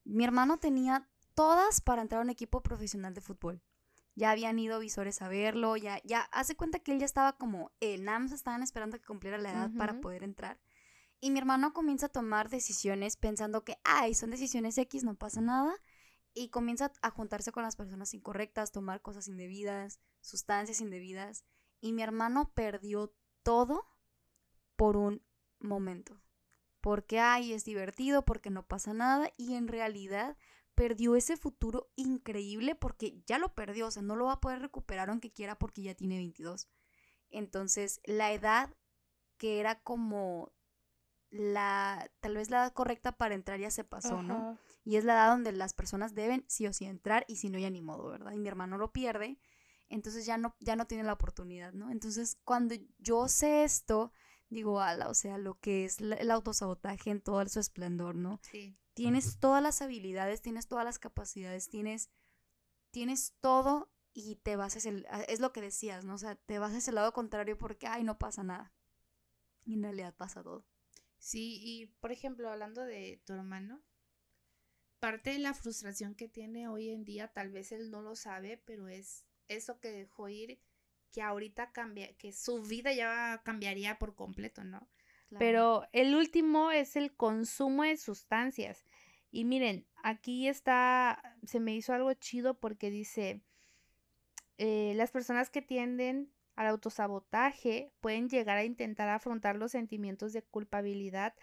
Mi 0.04 0.26
hermano 0.26 0.60
tenía 0.60 1.10
todas 1.34 1.80
para 1.82 2.02
entrar 2.02 2.20
a 2.20 2.24
un 2.24 2.30
equipo 2.30 2.62
profesional 2.62 3.14
de 3.14 3.22
fútbol. 3.22 3.62
Ya 4.16 4.32
habían 4.32 4.60
ido 4.60 4.80
visores 4.80 5.22
a 5.22 5.28
verlo, 5.28 5.76
ya, 5.76 6.00
ya, 6.04 6.22
hace 6.32 6.56
cuenta 6.56 6.80
que 6.80 6.92
él 6.92 7.00
ya 7.00 7.06
estaba 7.06 7.34
como, 7.34 7.72
en 7.80 8.04
NAMS 8.04 8.32
estaban 8.32 8.62
esperando 8.62 9.00
que 9.00 9.06
cumpliera 9.06 9.38
la 9.38 9.52
edad 9.52 9.72
para 9.78 10.00
poder 10.02 10.24
entrar. 10.24 10.60
Y 11.24 11.32
mi 11.32 11.40
hermano 11.40 11.74
comienza 11.74 12.08
a 12.08 12.10
tomar 12.10 12.50
decisiones 12.50 13.16
pensando 13.16 13.64
que, 13.64 13.78
ay, 13.86 14.14
son 14.14 14.30
decisiones 14.30 14.78
X, 14.78 15.06
no 15.06 15.16
pasa 15.16 15.40
nada. 15.40 15.74
Y 16.34 16.50
comienza 16.50 16.92
a 17.02 17.12
juntarse 17.12 17.54
con 17.54 17.64
las 17.64 17.78
personas 17.78 18.14
incorrectas, 18.14 18.74
tomar 18.74 19.02
cosas 19.02 19.30
indebidas, 19.30 20.02
sustancias 20.20 20.82
indebidas. 20.82 21.46
Y 21.80 21.94
mi 21.94 22.02
hermano 22.02 22.52
perdió 22.54 23.16
todo 23.42 23.86
por 24.76 24.98
un 24.98 25.26
momento. 25.60 26.22
Porque, 26.82 27.22
ay, 27.22 27.54
es 27.54 27.64
divertido, 27.64 28.26
porque 28.26 28.50
no 28.50 28.68
pasa 28.68 28.94
nada. 28.94 29.32
Y 29.38 29.54
en 29.56 29.70
realidad 29.70 30.36
perdió 30.76 31.16
ese 31.16 31.38
futuro 31.38 31.92
increíble 31.96 32.76
porque 32.76 33.22
ya 33.26 33.38
lo 33.38 33.54
perdió. 33.54 33.88
O 33.88 33.92
sea, 33.92 34.02
no 34.02 34.16
lo 34.16 34.26
va 34.26 34.34
a 34.34 34.42
poder 34.42 34.60
recuperar 34.60 35.10
aunque 35.10 35.32
quiera 35.32 35.58
porque 35.58 35.82
ya 35.82 35.96
tiene 35.96 36.18
22. 36.18 36.70
Entonces, 37.30 38.00
la 38.06 38.32
edad 38.32 38.76
que 39.38 39.60
era 39.60 39.82
como 39.82 40.54
la, 41.30 42.10
tal 42.20 42.36
vez 42.36 42.50
la 42.52 42.58
edad 42.58 42.74
correcta 42.74 43.18
para 43.18 43.34
entrar 43.34 43.60
ya 43.60 43.72
se 43.72 43.84
pasó, 43.84 44.22
¿no? 44.22 44.60
Y 44.86 44.98
es 44.98 45.04
la 45.04 45.14
edad 45.14 45.32
donde 45.32 45.52
las 45.52 45.74
personas 45.74 46.14
deben 46.14 46.46
sí 46.48 46.68
o 46.68 46.74
sí 46.74 46.86
entrar 46.86 47.26
y 47.28 47.38
si 47.38 47.50
no 47.50 47.58
ya 47.58 47.70
ni 47.72 47.82
modo, 47.82 48.10
¿verdad? 48.10 48.34
Y 48.34 48.38
mi 48.38 48.48
hermano 48.48 48.78
lo 48.78 48.92
pierde, 48.92 49.40
entonces 49.90 50.26
ya 50.26 50.38
no, 50.38 50.56
ya 50.60 50.76
no 50.76 50.86
tiene 50.86 51.04
la 51.04 51.14
oportunidad, 51.14 51.74
¿no? 51.74 51.90
Entonces 51.90 52.38
cuando 52.44 52.76
yo 53.00 53.28
sé 53.28 53.64
esto, 53.64 54.14
digo, 54.50 54.80
ala, 54.80 55.10
o 55.10 55.16
sea, 55.16 55.40
lo 55.40 55.60
que 55.60 55.86
es 55.86 56.00
el 56.00 56.30
autosabotaje 56.30 57.10
en 57.10 57.22
todo 57.22 57.44
su 57.48 57.60
esplendor, 57.60 58.16
¿no? 58.16 58.40
Sí. 58.44 58.78
Tienes 58.94 59.40
todas 59.40 59.64
las 59.64 59.82
habilidades, 59.82 60.42
tienes 60.42 60.68
todas 60.68 60.86
las 60.86 61.00
capacidades, 61.00 61.70
tienes, 61.70 62.10
tienes 62.92 63.34
todo 63.42 63.92
y 64.14 64.36
te 64.36 64.56
vas 64.56 64.76
hacia 64.76 64.92
el, 64.92 65.08
es 65.28 65.40
lo 65.40 65.52
que 65.52 65.62
decías, 65.62 66.06
¿no? 66.06 66.14
O 66.16 66.18
sea, 66.18 66.36
te 66.36 66.60
vas 66.60 66.74
hacia 66.74 66.92
el 66.92 66.96
lado 66.96 67.14
contrario 67.14 67.58
porque, 67.58 67.88
ay, 67.88 68.04
no 68.04 68.20
pasa 68.20 68.44
nada. 68.44 68.72
Y 69.66 69.74
en 69.74 69.84
realidad 69.84 70.14
pasa 70.16 70.44
todo. 70.44 70.66
Sí, 71.18 71.60
y 71.64 71.88
por 72.02 72.12
ejemplo, 72.12 72.50
hablando 72.50 72.82
de 72.82 73.22
tu 73.26 73.34
hermano, 73.34 73.82
parte 75.00 75.32
de 75.32 75.40
la 75.40 75.54
frustración 75.54 76.16
que 76.16 76.28
tiene 76.28 76.68
hoy 76.68 76.90
en 76.90 77.04
día, 77.04 77.30
tal 77.30 77.50
vez 77.50 77.72
él 77.72 77.90
no 77.90 78.02
lo 78.02 78.16
sabe, 78.16 78.62
pero 78.66 78.88
es 78.88 79.26
eso 79.48 79.80
que 79.80 79.92
dejó 79.92 80.30
ir, 80.30 80.60
que 81.12 81.22
ahorita 81.22 81.72
cambia, 81.72 82.16
que 82.18 82.34
su 82.34 82.62
vida 82.62 82.94
ya 82.94 83.42
cambiaría 83.44 84.00
por 84.00 84.16
completo, 84.16 84.64
¿no? 84.64 84.88
Pero 85.40 85.88
el 85.92 86.16
último 86.16 86.72
es 86.72 86.96
el 86.96 87.16
consumo 87.16 87.84
de 87.84 87.98
sustancias. 87.98 88.86
Y 89.32 89.46
miren, 89.46 89.88
aquí 90.04 90.48
está, 90.48 91.38
se 91.44 91.60
me 91.60 91.76
hizo 91.76 91.94
algo 91.94 92.14
chido 92.14 92.60
porque 92.60 92.90
dice, 92.90 93.42
eh, 94.58 94.94
las 94.96 95.12
personas 95.12 95.50
que 95.50 95.62
tienden 95.62 96.32
al 96.56 96.68
autosabotaje, 96.68 97.92
pueden 98.00 98.30
llegar 98.30 98.58
a 98.58 98.64
intentar 98.64 99.10
afrontar 99.10 99.56
los 99.56 99.72
sentimientos 99.72 100.34
de 100.34 100.44
culpabilidad 100.44 101.34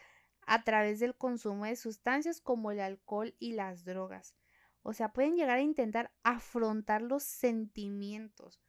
a 0.42 0.62
través 0.62 1.00
del 1.00 1.16
consumo 1.16 1.64
de 1.64 1.76
sustancias 1.76 2.40
como 2.40 2.70
el 2.70 2.80
alcohol 2.80 3.35
y 3.38 3.52
las 3.52 3.85
drogas. 3.85 4.35
O 4.82 4.92
sea, 4.92 5.12
pueden 5.12 5.37
llegar 5.37 5.59
a 5.59 5.62
intentar 5.62 6.12
afrontar 6.23 7.02
los 7.02 7.23
sentimientos. 7.23 8.61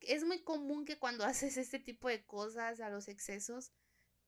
Es 0.00 0.24
muy 0.24 0.42
común 0.42 0.84
que 0.84 0.98
cuando 0.98 1.24
haces 1.24 1.56
este 1.56 1.78
tipo 1.78 2.08
de 2.08 2.24
cosas, 2.24 2.80
a 2.80 2.90
los 2.90 3.08
excesos, 3.08 3.72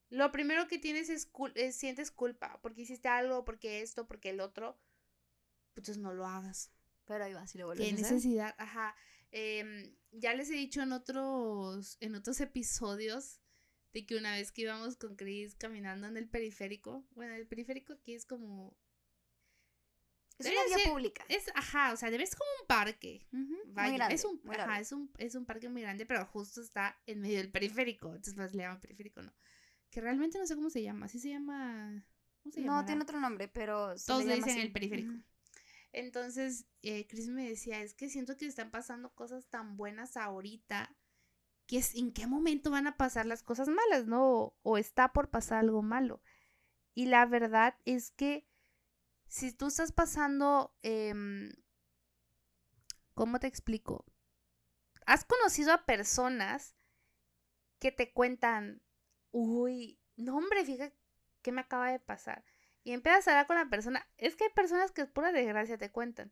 lo 0.09 0.31
primero 0.31 0.67
que 0.67 0.77
tienes 0.77 1.09
es, 1.09 1.29
sientes 1.75 2.11
culpa 2.11 2.59
porque 2.61 2.81
hiciste 2.81 3.07
algo, 3.07 3.45
porque 3.45 3.81
esto, 3.81 4.07
porque 4.07 4.29
el 4.29 4.39
otro. 4.39 4.79
Pues 5.73 5.97
no 5.97 6.13
lo 6.13 6.27
hagas. 6.27 6.71
Pero 7.05 7.23
ahí 7.23 7.33
va, 7.33 7.47
si 7.47 7.57
lo 7.57 7.65
vuelves 7.65 7.87
¿Qué 7.87 7.93
necesidad? 7.93 8.55
Ajá. 8.57 8.95
Em, 9.31 9.95
ya 10.11 10.35
les 10.35 10.49
he 10.49 10.53
dicho 10.53 10.81
en 10.81 10.91
otros, 10.91 11.97
en 11.99 12.15
otros 12.15 12.39
episodios 12.39 13.41
de 13.91 14.05
que 14.05 14.15
una 14.15 14.33
vez 14.33 14.51
que 14.51 14.61
íbamos 14.61 14.95
con 14.95 15.15
Chris 15.15 15.55
caminando 15.55 16.07
en 16.07 16.17
el 16.17 16.27
periférico, 16.27 17.05
bueno, 17.11 17.33
el 17.33 17.47
periférico 17.47 17.93
aquí 17.93 18.13
es 18.13 18.25
como... 18.25 18.77
Es 20.39 20.47
una 20.47 20.75
vía 20.75 20.91
pública. 20.91 21.23
Es, 21.29 21.45
ajá, 21.53 21.93
o 21.93 21.97
sea, 21.97 22.09
debe 22.09 22.25
ser 22.25 22.37
como 22.37 22.49
un 22.61 22.67
parque. 22.67 23.27
muy 23.31 23.93
grande, 23.93 24.15
es 24.15 24.25
un, 24.25 24.41
ajá, 24.49 24.79
es 24.79 24.91
un, 24.91 25.11
es 25.17 25.35
un 25.35 25.45
parque 25.45 25.69
muy 25.69 25.83
grande, 25.83 26.05
pero 26.05 26.25
justo 26.25 26.61
está 26.61 26.99
en 27.05 27.21
medio 27.21 27.37
del 27.37 27.51
periférico. 27.51 28.07
Entonces, 28.07 28.33
pues 28.33 28.53
le 28.53 28.63
llaman 28.63 28.81
periférico, 28.81 29.21
¿no? 29.21 29.33
Que 29.93 30.01
realmente 30.01 30.39
no 30.39 30.47
sé 30.47 30.55
cómo 30.55 30.71
se 30.71 30.81
llama. 30.81 31.07
¿Sí 31.07 31.19
se 31.19 31.29
llama? 31.29 32.03
¿Cómo 32.41 32.51
se 32.51 32.61
llama? 32.61 32.81
No, 32.81 32.85
tiene 32.85 33.03
otro 33.03 33.19
nombre, 33.19 33.47
pero... 33.47 33.93
Todos 34.07 34.25
le 34.25 34.37
dicen 34.37 34.57
el 34.57 34.71
periférico. 34.71 35.13
Entonces, 35.91 36.65
eh, 36.81 37.05
Chris 37.05 37.29
me 37.29 37.47
decía, 37.47 37.79
es 37.79 37.93
que 37.93 38.09
siento 38.09 38.35
que 38.35 38.47
están 38.47 38.71
pasando 38.71 39.13
cosas 39.13 39.45
tan 39.45 39.77
buenas 39.77 40.17
ahorita, 40.17 40.97
que 41.67 41.77
es 41.77 41.93
en 41.93 42.11
qué 42.11 42.25
momento 42.25 42.71
van 42.71 42.87
a 42.87 42.97
pasar 42.97 43.27
las 43.27 43.43
cosas 43.43 43.67
malas, 43.67 44.07
¿no? 44.07 44.55
O, 44.63 44.77
está 44.79 45.13
por 45.13 45.29
pasar 45.29 45.59
algo 45.59 45.83
malo. 45.83 46.23
Y 46.95 47.05
la 47.05 47.27
verdad 47.27 47.75
es 47.85 48.09
que 48.09 48.49
si 49.27 49.53
tú 49.53 49.67
estás 49.67 49.91
pasando, 49.91 50.75
em, 50.81 51.51
¿cómo 53.13 53.39
te 53.39 53.45
explico? 53.45 54.05
Has 55.05 55.23
conocido 55.23 55.71
a 55.71 55.85
personas 55.85 56.75
que 57.77 57.91
te 57.91 58.11
cuentan, 58.11 58.81
uy, 59.33 59.99
no 60.15 60.37
hombre, 60.37 60.63
fíjate 60.63 60.95
qué 61.41 61.51
me 61.51 61.61
acaba 61.61 61.91
de 61.91 61.99
pasar. 61.99 62.45
Y 62.83 62.93
empiezas 62.93 63.27
a 63.27 63.31
hablar 63.31 63.47
con 63.47 63.57
la 63.57 63.69
persona. 63.69 64.07
Es 64.17 64.35
que 64.35 64.45
hay 64.45 64.49
personas 64.51 64.91
que 64.91 65.01
es 65.01 65.09
pura 65.09 65.31
desgracia, 65.31 65.77
te 65.77 65.91
cuentan. 65.91 66.31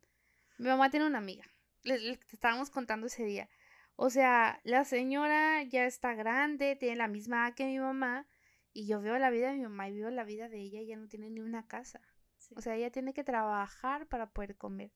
Mi 0.58 0.68
mamá 0.68 0.90
tiene 0.90 1.08
una 1.08 1.18
amiga. 1.18 1.44
Le, 1.84 2.20
estábamos 2.32 2.70
contando 2.70 3.08
ese 3.08 3.26
día. 3.26 3.50
O 3.96 4.10
sea, 4.10 4.60
la 4.64 4.86
señora 4.86 5.64
ya 5.64 5.86
está 5.86 6.14
grande, 6.14 6.76
tiene 6.76 6.96
la 6.96 7.08
misma 7.08 7.48
edad 7.48 7.56
que 7.56 7.66
mi 7.66 7.80
mamá. 7.80 8.28
Y 8.74 8.88
yo 8.88 9.02
veo 9.02 9.18
la 9.18 9.30
vida 9.30 9.50
de 9.50 9.58
mi 9.58 9.64
mamá 9.64 9.90
y 9.90 9.94
veo 9.94 10.10
la 10.12 10.24
vida 10.24 10.48
de 10.48 10.60
ella 10.60 10.82
ya 10.82 10.96
no 10.96 11.08
tiene 11.08 11.30
ni 11.30 11.42
una 11.42 11.68
casa. 11.68 12.02
O 12.56 12.62
sea, 12.62 12.76
ella 12.76 12.92
tiene 12.92 13.14
que 13.14 13.24
trabajar 13.24 14.08
para 14.08 14.32
poder 14.32 14.58
comer. 14.58 14.92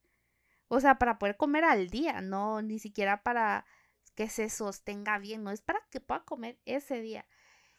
O 0.68 0.80
sea, 0.80 0.96
para 0.98 1.20
poder 1.20 1.38
comer 1.38 1.64
al 1.64 1.90
día, 1.90 2.22
no 2.22 2.62
ni 2.62 2.80
siquiera 2.80 3.22
para 3.24 3.66
que 4.16 4.30
se 4.30 4.50
sostenga 4.50 5.20
bien, 5.20 5.44
no 5.44 5.52
es 5.52 5.62
para 5.62 5.82
que 5.92 6.00
pueda 6.00 6.24
comer 6.24 6.60
ese 6.66 7.02
día. 7.02 7.26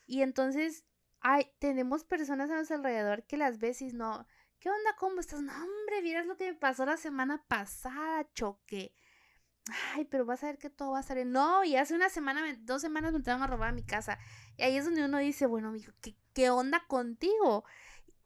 Y 0.07 0.23
entonces 0.23 0.85
Ay, 1.29 1.51
tenemos 1.59 2.05
personas 2.05 2.51
a 2.51 2.55
nuestro 2.55 2.77
alrededor 2.77 3.25
que 3.25 3.37
las 3.37 3.57
y 3.81 3.87
no, 3.93 4.27
¿qué 4.61 4.71
onda? 4.71 4.95
¿Cómo 4.97 5.19
estás? 5.21 5.43
No, 5.43 5.53
hombre, 5.53 6.01
vieras 6.01 6.27
lo 6.27 6.37
que 6.37 6.53
me 6.53 6.55
pasó 6.55 6.87
la 6.87 6.97
semana 6.97 7.45
pasada, 7.49 8.29
choque. 8.33 8.95
Ay, 9.95 10.05
pero 10.05 10.25
vas 10.25 10.45
a 10.45 10.47
ver 10.47 10.59
que 10.59 10.71
todo 10.71 10.93
va 10.93 11.01
a 11.01 11.03
salir. 11.03 11.27
No, 11.27 11.65
y 11.65 11.75
hace 11.75 11.95
una 11.95 12.11
semana, 12.11 12.43
dos 12.61 12.81
semanas 12.81 13.11
me 13.11 13.19
entraron 13.19 13.43
a 13.43 13.49
robar 13.49 13.71
a 13.71 13.73
mi 13.73 13.85
casa. 13.85 14.19
Y 14.57 14.63
ahí 14.63 14.77
es 14.77 14.85
donde 14.85 15.05
uno 15.05 15.19
dice, 15.19 15.47
bueno, 15.47 15.73
mijo, 15.73 15.91
¿qué, 16.01 16.17
qué 16.33 16.51
onda 16.51 16.85
contigo? 16.87 17.65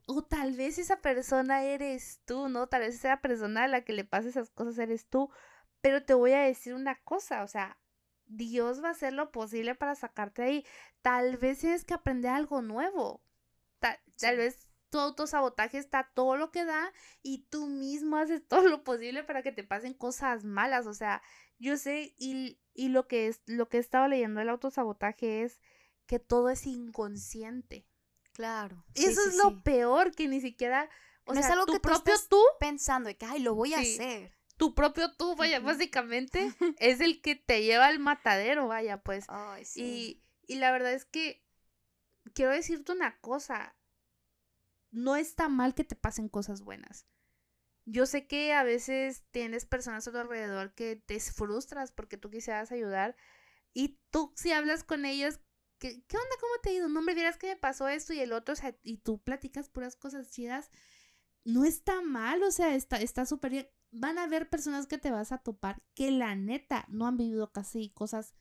O 0.06 0.22
tal 0.22 0.52
vez 0.54 0.78
esa 0.78 1.00
persona 1.00 1.62
eres 1.62 2.20
tú, 2.26 2.50
¿no? 2.50 2.66
Tal 2.66 2.82
vez 2.82 2.96
esa 2.96 3.22
persona 3.22 3.64
a 3.64 3.68
la 3.68 3.82
que 3.82 3.94
le 3.94 4.04
pasa 4.04 4.28
esas 4.28 4.50
cosas 4.50 4.78
eres 4.78 5.08
tú. 5.08 5.30
Pero 5.80 6.04
te 6.04 6.12
voy 6.12 6.32
a 6.32 6.40
decir 6.40 6.74
una 6.74 6.96
cosa, 7.02 7.42
o 7.44 7.48
sea, 7.48 7.78
Dios 8.30 8.82
va 8.82 8.88
a 8.88 8.92
hacer 8.92 9.12
lo 9.12 9.32
posible 9.32 9.74
para 9.74 9.94
sacarte 9.94 10.42
de 10.42 10.48
ahí. 10.48 10.66
Tal 11.02 11.36
vez 11.36 11.58
tienes 11.58 11.84
que 11.84 11.94
aprender 11.94 12.30
algo 12.30 12.62
nuevo. 12.62 13.22
Tal, 13.80 14.36
vez 14.36 14.68
tu 14.90 14.98
autosabotaje 14.98 15.78
está 15.78 16.10
todo 16.14 16.36
lo 16.36 16.50
que 16.50 16.64
da 16.64 16.92
y 17.22 17.46
tú 17.48 17.66
mismo 17.66 18.16
haces 18.16 18.42
todo 18.48 18.68
lo 18.68 18.84
posible 18.84 19.24
para 19.24 19.42
que 19.42 19.52
te 19.52 19.64
pasen 19.64 19.94
cosas 19.94 20.44
malas. 20.44 20.86
O 20.86 20.94
sea, 20.94 21.22
yo 21.58 21.76
sé 21.76 22.14
y, 22.18 22.60
y 22.74 22.88
lo 22.88 23.08
que 23.08 23.26
es 23.26 23.42
lo 23.46 23.68
que 23.68 23.78
he 23.78 23.80
estado 23.80 24.06
leyendo 24.06 24.40
el 24.40 24.48
autosabotaje 24.48 25.42
es 25.42 25.60
que 26.06 26.18
todo 26.18 26.50
es 26.50 26.66
inconsciente. 26.66 27.86
Claro. 28.32 28.84
Eso 28.94 29.20
es 29.26 29.36
lo 29.36 29.62
peor 29.62 30.14
que 30.14 30.28
ni 30.28 30.40
siquiera 30.40 30.88
o 31.24 31.32
sea, 31.32 31.42
es 31.42 31.50
algo 31.50 31.66
tu 31.66 31.72
que 31.74 31.80
propio 31.80 32.14
tú, 32.28 32.42
pensando 32.58 33.08
de 33.08 33.16
que 33.16 33.26
ay, 33.26 33.40
lo 33.40 33.54
voy 33.54 33.74
a 33.74 33.80
hacer 33.80 34.39
tu 34.60 34.74
propio 34.74 35.10
tú, 35.14 35.36
vaya, 35.36 35.58
básicamente, 35.58 36.52
es 36.78 37.00
el 37.00 37.22
que 37.22 37.34
te 37.34 37.62
lleva 37.62 37.86
al 37.86 37.98
matadero, 37.98 38.68
vaya, 38.68 39.02
pues. 39.02 39.24
y, 39.74 40.22
y 40.46 40.56
la 40.56 40.70
verdad 40.70 40.92
es 40.92 41.06
que 41.06 41.42
quiero 42.34 42.52
decirte 42.52 42.92
una 42.92 43.18
cosa, 43.20 43.74
no 44.90 45.16
está 45.16 45.48
mal 45.48 45.74
que 45.74 45.84
te 45.84 45.96
pasen 45.96 46.28
cosas 46.28 46.60
buenas. 46.60 47.06
Yo 47.86 48.04
sé 48.04 48.26
que 48.26 48.52
a 48.52 48.62
veces 48.62 49.24
tienes 49.30 49.64
personas 49.64 50.06
a 50.06 50.12
tu 50.12 50.18
alrededor 50.18 50.74
que 50.74 50.94
te 50.94 51.18
frustras 51.20 51.90
porque 51.90 52.18
tú 52.18 52.28
quisieras 52.28 52.70
ayudar 52.70 53.16
y 53.72 53.98
tú 54.10 54.30
si 54.36 54.52
hablas 54.52 54.84
con 54.84 55.06
ellas, 55.06 55.40
¿qué, 55.78 56.02
qué 56.06 56.16
onda? 56.18 56.36
¿Cómo 56.38 56.52
te 56.62 56.68
ha 56.68 56.72
ido? 56.74 56.88
No, 56.90 56.98
hombre, 56.98 57.14
vieras 57.14 57.38
que 57.38 57.46
me 57.46 57.56
pasó 57.56 57.88
esto 57.88 58.12
y 58.12 58.20
el 58.20 58.34
otro, 58.34 58.52
o 58.52 58.56
sea, 58.56 58.76
y 58.82 58.98
tú 58.98 59.22
platicas 59.22 59.70
puras 59.70 59.96
cosas 59.96 60.30
chidas, 60.30 60.70
no 61.44 61.64
está 61.64 62.02
mal, 62.02 62.42
o 62.42 62.50
sea, 62.50 62.74
está 62.74 63.24
súper 63.24 63.52
bien 63.52 63.68
van 63.92 64.18
a 64.18 64.24
haber 64.24 64.48
personas 64.48 64.86
que 64.86 64.98
te 64.98 65.10
vas 65.10 65.32
a 65.32 65.38
topar 65.38 65.82
que 65.94 66.10
la 66.10 66.34
neta 66.36 66.86
no 66.88 67.06
han 67.06 67.16
vivido 67.16 67.52
casi 67.52 67.90
cosas 67.90 68.34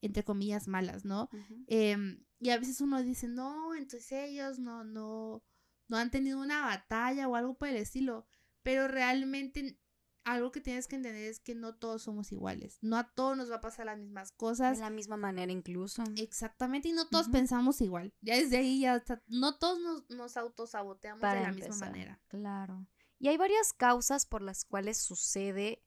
entre 0.00 0.24
comillas 0.24 0.66
malas, 0.68 1.04
¿no? 1.04 1.30
Em, 1.68 2.24
y 2.40 2.50
a 2.50 2.58
veces 2.58 2.80
uno 2.80 3.02
dice, 3.02 3.28
no, 3.28 3.74
entonces 3.74 4.10
ellos 4.12 4.58
no, 4.58 4.82
no, 4.84 5.44
no 5.88 5.96
han 5.96 6.10
tenido 6.10 6.40
una 6.40 6.62
batalla 6.62 7.28
o 7.28 7.36
algo 7.36 7.54
por 7.54 7.68
el 7.68 7.76
estilo, 7.76 8.26
pero 8.62 8.88
realmente 8.88 9.78
algo 10.24 10.52
que 10.52 10.60
tienes 10.60 10.86
que 10.86 10.96
entender 10.96 11.24
es 11.24 11.40
que 11.40 11.54
no 11.54 11.74
todos 11.76 12.02
somos 12.02 12.32
iguales, 12.32 12.78
no 12.80 12.96
a 12.96 13.12
todos 13.12 13.36
nos 13.36 13.50
va 13.50 13.56
a 13.56 13.60
pasar 13.60 13.86
las 13.86 13.98
mismas 13.98 14.32
cosas. 14.32 14.78
De 14.78 14.84
la 14.84 14.90
misma 14.90 15.16
manera 15.16 15.52
incluso. 15.52 16.02
Exactamente, 16.16 16.88
y 16.88 16.92
no 16.92 17.08
todos 17.08 17.28
pensamos 17.28 17.80
igual. 17.80 18.12
Ya 18.20 18.36
desde 18.36 18.58
ahí 18.58 18.80
ya 18.80 18.96
está, 18.96 19.22
no 19.28 19.58
todos 19.58 19.80
nos, 19.80 20.10
nos 20.10 20.36
autosaboteamos 20.36 21.20
de 21.20 21.40
la 21.40 21.52
misma 21.52 21.76
manera. 21.76 22.20
Claro. 22.28 22.86
Y 23.22 23.28
hay 23.28 23.36
varias 23.36 23.72
causas 23.72 24.26
por 24.26 24.42
las 24.42 24.64
cuales 24.64 24.98
sucede 24.98 25.80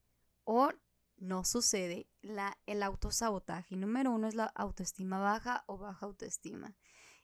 o 0.46 0.70
no 1.18 1.44
sucede 1.44 2.08
la, 2.22 2.58
el 2.66 2.82
autosabotaje. 2.82 3.76
Número 3.76 4.10
uno 4.12 4.30
es 4.30 4.36
la 4.36 4.46
autoestima 4.46 5.20
baja 5.20 5.66
o 5.68 5.78
baja 5.78 6.06
autoestima. 6.06 6.78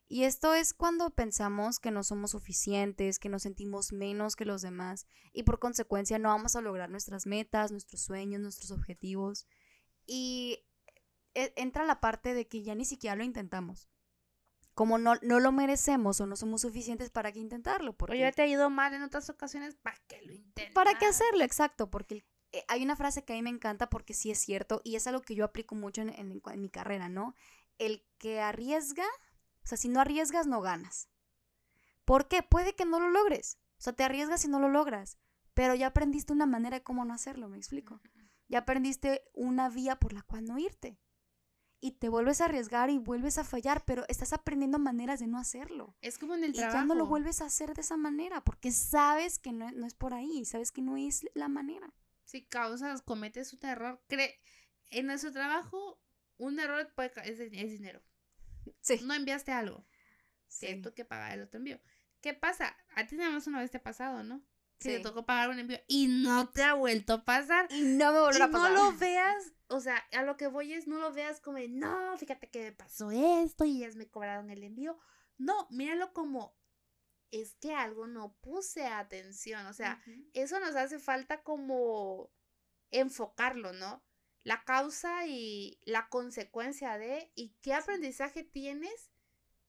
Y 0.09 0.25
esto 0.25 0.53
es 0.53 0.73
cuando 0.73 1.11
pensamos 1.11 1.79
que 1.79 1.91
no 1.91 2.03
somos 2.03 2.31
suficientes, 2.31 3.19
que 3.19 3.29
nos 3.29 3.43
sentimos 3.43 3.93
menos 3.93 4.35
que 4.35 4.43
los 4.43 4.61
demás 4.61 5.07
y 5.31 5.43
por 5.43 5.59
consecuencia 5.59 6.19
no 6.19 6.27
vamos 6.27 6.57
a 6.57 6.61
lograr 6.61 6.89
nuestras 6.89 7.25
metas, 7.25 7.71
nuestros 7.71 8.01
sueños, 8.01 8.41
nuestros 8.41 8.71
objetivos. 8.71 9.47
Y 10.05 10.65
e, 11.35 11.53
entra 11.55 11.85
la 11.85 12.01
parte 12.01 12.33
de 12.33 12.49
que 12.49 12.63
ya 12.63 12.75
ni 12.75 12.83
siquiera 12.83 13.15
lo 13.15 13.23
intentamos 13.23 13.90
como 14.73 14.97
no, 14.97 15.15
no 15.21 15.39
lo 15.39 15.51
merecemos 15.51 16.21
o 16.21 16.25
no 16.25 16.35
somos 16.35 16.61
suficientes 16.61 17.09
para 17.09 17.31
que 17.31 17.39
intentarlo. 17.39 17.93
Porque... 17.93 18.15
O 18.15 18.19
ya 18.19 18.31
te 18.31 18.41
ha 18.41 18.47
ido 18.47 18.69
mal 18.69 18.93
en 18.93 19.03
otras 19.03 19.29
ocasiones, 19.29 19.75
¿para 19.75 19.97
qué 20.07 20.21
lo 20.23 20.33
intentes? 20.33 20.73
¿Para 20.73 20.97
qué 20.97 21.05
hacerlo? 21.05 21.43
Exacto, 21.43 21.89
porque 21.89 22.25
eh, 22.51 22.63
hay 22.67 22.83
una 22.83 22.95
frase 22.95 23.23
que 23.23 23.33
a 23.33 23.35
mí 23.35 23.41
me 23.41 23.49
encanta 23.49 23.89
porque 23.89 24.13
sí 24.13 24.31
es 24.31 24.39
cierto 24.39 24.81
y 24.83 24.95
es 24.95 25.07
algo 25.07 25.21
que 25.21 25.35
yo 25.35 25.45
aplico 25.45 25.75
mucho 25.75 26.01
en, 26.01 26.09
en, 26.09 26.61
mi 26.61 26.69
carrera, 26.69 27.09
¿no? 27.09 27.35
El 27.77 28.05
que 28.17 28.41
arriesga, 28.41 29.05
o 29.63 29.67
sea, 29.67 29.77
si 29.77 29.89
no 29.89 29.99
arriesgas, 29.99 30.47
no 30.47 30.61
ganas. 30.61 31.09
¿Por 32.05 32.27
qué? 32.27 32.43
Puede 32.43 32.75
que 32.75 32.85
no 32.85 32.99
lo 32.99 33.09
logres. 33.09 33.57
O 33.77 33.83
sea, 33.83 33.93
te 33.93 34.03
arriesgas 34.03 34.45
y 34.45 34.47
no 34.47 34.59
lo 34.59 34.69
logras, 34.69 35.17
pero 35.53 35.75
ya 35.75 35.87
aprendiste 35.87 36.33
una 36.33 36.45
manera 36.45 36.77
de 36.77 36.83
cómo 36.83 37.03
no 37.03 37.13
hacerlo, 37.13 37.49
¿me 37.49 37.57
explico? 37.57 37.99
Ya 38.47 38.59
aprendiste 38.59 39.23
una 39.33 39.69
vía 39.69 39.95
por 39.95 40.13
la 40.13 40.21
cual 40.21 40.45
no 40.45 40.59
irte 40.59 40.99
y 41.81 41.91
te 41.93 42.09
vuelves 42.09 42.39
a 42.39 42.45
arriesgar 42.45 42.91
y 42.91 42.99
vuelves 42.99 43.39
a 43.39 43.43
fallar, 43.43 43.83
pero 43.85 44.05
estás 44.07 44.33
aprendiendo 44.33 44.77
maneras 44.77 45.19
de 45.19 45.27
no 45.27 45.39
hacerlo. 45.39 45.95
Es 46.01 46.19
como 46.19 46.35
en 46.35 46.43
el 46.43 46.51
y 46.51 46.59
ya 46.59 46.85
no 46.85 46.93
lo 46.93 47.07
vuelves 47.07 47.41
a 47.41 47.45
hacer 47.45 47.73
de 47.73 47.81
esa 47.81 47.97
manera, 47.97 48.41
porque 48.43 48.71
sabes 48.71 49.39
que 49.39 49.51
no, 49.51 49.67
es 49.85 49.95
por 49.95 50.13
ahí, 50.13 50.45
sabes 50.45 50.71
que 50.71 50.83
no 50.83 50.95
es 50.95 51.27
la 51.33 51.47
manera. 51.47 51.91
Si 52.23 52.43
causas, 52.43 53.01
cometes 53.01 53.51
un 53.51 53.65
error, 53.65 53.99
cree, 54.07 54.39
en 54.91 55.07
nuestro 55.07 55.31
trabajo, 55.31 55.99
un 56.37 56.59
error 56.59 56.93
puede, 56.95 57.11
es, 57.25 57.39
es 57.39 57.71
dinero. 57.71 58.01
Sí. 58.79 59.01
No 59.03 59.15
enviaste 59.15 59.51
algo. 59.51 59.83
Sí. 60.47 60.67
Cierto 60.67 60.93
que 60.93 61.03
pagar 61.03 61.33
el 61.33 61.43
otro 61.43 61.57
envío. 61.57 61.79
¿Qué 62.21 62.35
pasa? 62.35 62.77
A 62.95 63.07
ti 63.07 63.15
nada 63.15 63.31
más 63.31 63.47
una 63.47 63.59
vez 63.59 63.71
te 63.71 63.77
ha 63.77 63.83
pasado, 63.83 64.23
¿no? 64.23 64.43
Si 64.81 64.89
te 64.89 64.99
tocó 64.99 65.25
pagar 65.25 65.49
un 65.49 65.59
envío 65.59 65.79
y 65.87 66.07
no 66.07 66.49
te 66.49 66.63
ha 66.63 66.73
vuelto 66.73 67.13
a 67.13 67.25
pasar. 67.25 67.67
Y 67.71 67.81
no 67.81 68.11
me 68.11 68.19
volverá 68.19 68.45
a 68.45 68.51
pasar. 68.51 68.71
No 68.71 68.91
lo 68.91 68.97
veas, 68.97 69.53
o 69.67 69.79
sea, 69.79 69.97
a 70.11 70.23
lo 70.23 70.37
que 70.37 70.47
voy 70.47 70.73
es, 70.73 70.87
no 70.87 70.99
lo 70.99 71.13
veas 71.13 71.39
como, 71.39 71.59
no, 71.69 72.17
fíjate 72.17 72.49
que 72.49 72.63
me 72.63 72.71
pasó 72.71 73.11
esto 73.11 73.65
y 73.65 73.77
ellas 73.77 73.95
me 73.95 74.09
cobraron 74.09 74.49
el 74.49 74.63
envío. 74.63 74.97
No, 75.37 75.67
míralo 75.69 76.13
como, 76.13 76.57
es 77.31 77.55
que 77.55 77.73
algo 77.73 78.07
no 78.07 78.35
puse 78.41 78.85
atención, 78.85 79.65
o 79.67 79.73
sea, 79.73 80.01
eso 80.33 80.59
nos 80.59 80.75
hace 80.75 80.99
falta 80.99 81.43
como 81.43 82.31
enfocarlo, 82.89 83.73
¿no? 83.73 84.03
La 84.43 84.63
causa 84.63 85.27
y 85.27 85.79
la 85.83 86.09
consecuencia 86.09 86.97
de, 86.97 87.31
y 87.35 87.55
qué 87.61 87.73
aprendizaje 87.73 88.43
tienes 88.43 89.10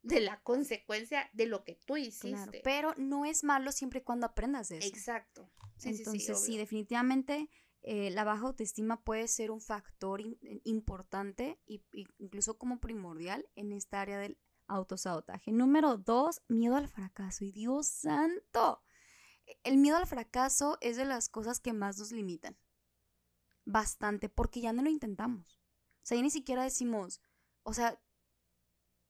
de 0.02 0.20
la 0.20 0.40
consecuencia 0.40 1.30
de 1.32 1.46
lo 1.46 1.64
que 1.64 1.78
tú 1.86 1.96
hiciste. 1.96 2.60
pero 2.64 2.94
no 2.96 3.24
es 3.24 3.44
malo 3.44 3.72
siempre 3.72 4.00
y 4.00 4.02
cuando 4.02 4.26
aprendas 4.26 4.68
de 4.68 4.78
eso. 4.78 4.88
Exacto. 4.88 5.50
Entonces, 5.84 6.44
sí, 6.44 6.56
definitivamente 6.56 7.48
eh, 7.82 8.10
la 8.10 8.24
baja 8.24 8.46
autoestima 8.46 9.02
puede 9.02 9.26
ser 9.26 9.50
un 9.50 9.60
factor 9.60 10.20
importante 10.64 11.60
y, 11.66 11.82
incluso 12.18 12.58
como 12.58 12.80
primordial 12.80 13.48
en 13.56 13.72
esta 13.72 14.00
área 14.00 14.18
del 14.18 14.38
autosabotaje. 14.68 15.50
Número 15.50 15.96
dos, 15.96 16.42
miedo 16.48 16.76
al 16.76 16.88
fracaso. 16.88 17.44
Y 17.44 17.50
Dios 17.50 17.88
santo, 17.88 18.82
el 19.64 19.78
miedo 19.78 19.96
al 19.96 20.06
fracaso 20.06 20.78
es 20.80 20.96
de 20.96 21.04
las 21.04 21.28
cosas 21.28 21.60
que 21.60 21.72
más 21.72 21.98
nos 21.98 22.12
limitan. 22.12 22.56
Bastante, 23.64 24.28
porque 24.28 24.60
ya 24.60 24.72
no 24.72 24.82
lo 24.82 24.90
intentamos. 24.90 25.60
O 26.02 26.06
sea, 26.06 26.16
ya 26.16 26.22
ni 26.22 26.30
siquiera 26.30 26.64
decimos, 26.64 27.20
o 27.62 27.74
sea, 27.74 28.00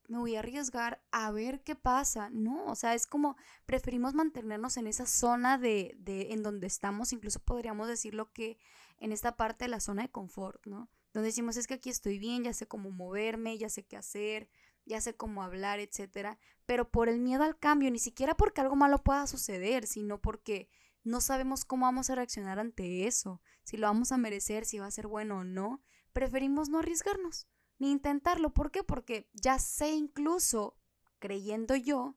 me 0.09 0.19
voy 0.19 0.37
a 0.37 0.41
arriesgar 0.41 1.03
a 1.11 1.31
ver 1.31 1.63
qué 1.63 1.75
pasa. 1.75 2.31
No, 2.31 2.67
o 2.67 2.75
sea, 2.75 2.95
es 2.95 3.07
como 3.07 3.37
preferimos 3.67 4.15
mantenernos 4.15 4.77
en 4.77 4.87
esa 4.87 5.07
zona 5.07 5.59
de, 5.59 5.95
de 5.99 6.33
en 6.33 6.43
donde 6.43 6.67
estamos, 6.67 7.13
incluso 7.13 7.41
podríamos 7.41 7.89
decirlo 7.89 8.33
que 8.33 8.59
en 8.99 9.13
esta 9.13 9.37
parte 9.37 9.65
de 9.65 9.71
la 9.71 9.81
zona 9.81 10.03
de 10.03 10.11
confort, 10.11 10.65
¿no? 10.67 10.91
Donde 11.13 11.29
decimos 11.29 11.57
es 11.57 11.67
que 11.67 11.75
aquí 11.75 11.91
estoy 11.91 12.19
bien, 12.19 12.45
ya 12.45 12.53
sé 12.53 12.67
cómo 12.67 12.91
moverme, 12.91 13.59
ya 13.59 13.69
sé 13.69 13.85
qué 13.85 13.97
hacer, 13.97 14.49
ya 14.85 15.01
sé 15.01 15.15
cómo 15.15 15.43
hablar, 15.43 15.79
etcétera, 15.79 16.39
pero 16.67 16.91
por 16.91 17.09
el 17.09 17.21
miedo 17.21 17.43
al 17.45 17.59
cambio, 17.59 17.91
ni 17.91 17.99
siquiera 17.99 18.35
porque 18.35 18.61
algo 18.61 18.77
malo 18.77 19.03
pueda 19.03 19.27
suceder, 19.27 19.87
sino 19.87 20.21
porque 20.21 20.69
no 21.05 21.21
sabemos 21.21 21.65
cómo 21.65 21.87
vamos 21.87 22.11
a 22.11 22.15
reaccionar 22.15 22.59
ante 22.59 23.07
eso, 23.07 23.41
si 23.65 23.77
lo 23.77 23.87
vamos 23.87 24.13
a 24.13 24.19
merecer, 24.19 24.65
si 24.65 24.79
va 24.79 24.87
a 24.87 24.91
ser 24.91 25.07
bueno 25.07 25.39
o 25.39 25.45
no, 25.45 25.83
preferimos 26.13 26.69
no 26.69 26.79
arriesgarnos 26.79 27.47
ni 27.83 27.91
intentarlo. 27.91 28.55
¿Por 28.55 28.71
qué? 28.71 28.85
Porque 28.85 29.29
ya 29.33 29.59
sé 29.59 29.91
incluso, 29.91 30.77
creyendo 31.19 31.75
yo, 31.75 32.17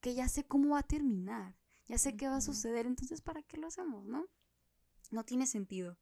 que 0.00 0.14
ya 0.14 0.28
sé 0.28 0.44
cómo 0.44 0.74
va 0.74 0.78
a 0.78 0.84
terminar, 0.84 1.56
ya 1.86 1.98
sé 1.98 2.16
qué 2.16 2.28
va 2.28 2.36
a 2.36 2.40
suceder, 2.40 2.86
entonces 2.86 3.20
¿para 3.20 3.42
qué 3.42 3.56
lo 3.56 3.66
hacemos, 3.66 4.04
no? 4.06 4.28
No 5.10 5.24
tiene 5.24 5.48
sentido. 5.48 5.98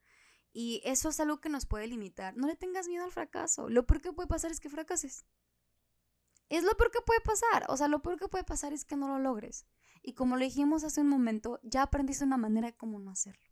Y 0.52 0.82
eso 0.84 1.08
es 1.08 1.18
algo 1.18 1.40
que 1.40 1.48
nos 1.48 1.64
puede 1.64 1.86
limitar. 1.86 2.36
No 2.36 2.46
le 2.46 2.56
tengas 2.56 2.88
miedo 2.88 3.02
al 3.02 3.10
fracaso. 3.10 3.70
Lo 3.70 3.86
peor 3.86 4.02
que 4.02 4.12
puede 4.12 4.28
pasar 4.28 4.50
es 4.50 4.60
que 4.60 4.68
fracases. 4.68 5.24
Es 6.50 6.62
lo 6.62 6.76
peor 6.76 6.90
que 6.90 7.00
puede 7.00 7.22
pasar. 7.22 7.64
O 7.68 7.78
sea, 7.78 7.88
lo 7.88 8.02
peor 8.02 8.18
que 8.18 8.28
puede 8.28 8.44
pasar 8.44 8.74
es 8.74 8.84
que 8.84 8.96
no 8.96 9.08
lo 9.08 9.18
logres. 9.18 9.66
Y 10.02 10.12
como 10.12 10.36
lo 10.36 10.44
dijimos 10.44 10.84
hace 10.84 11.00
un 11.00 11.08
momento, 11.08 11.58
ya 11.62 11.82
aprendiste 11.82 12.24
una 12.24 12.36
manera 12.36 12.66
de 12.66 12.76
cómo 12.76 12.98
no 12.98 13.12
hacerlo. 13.12 13.49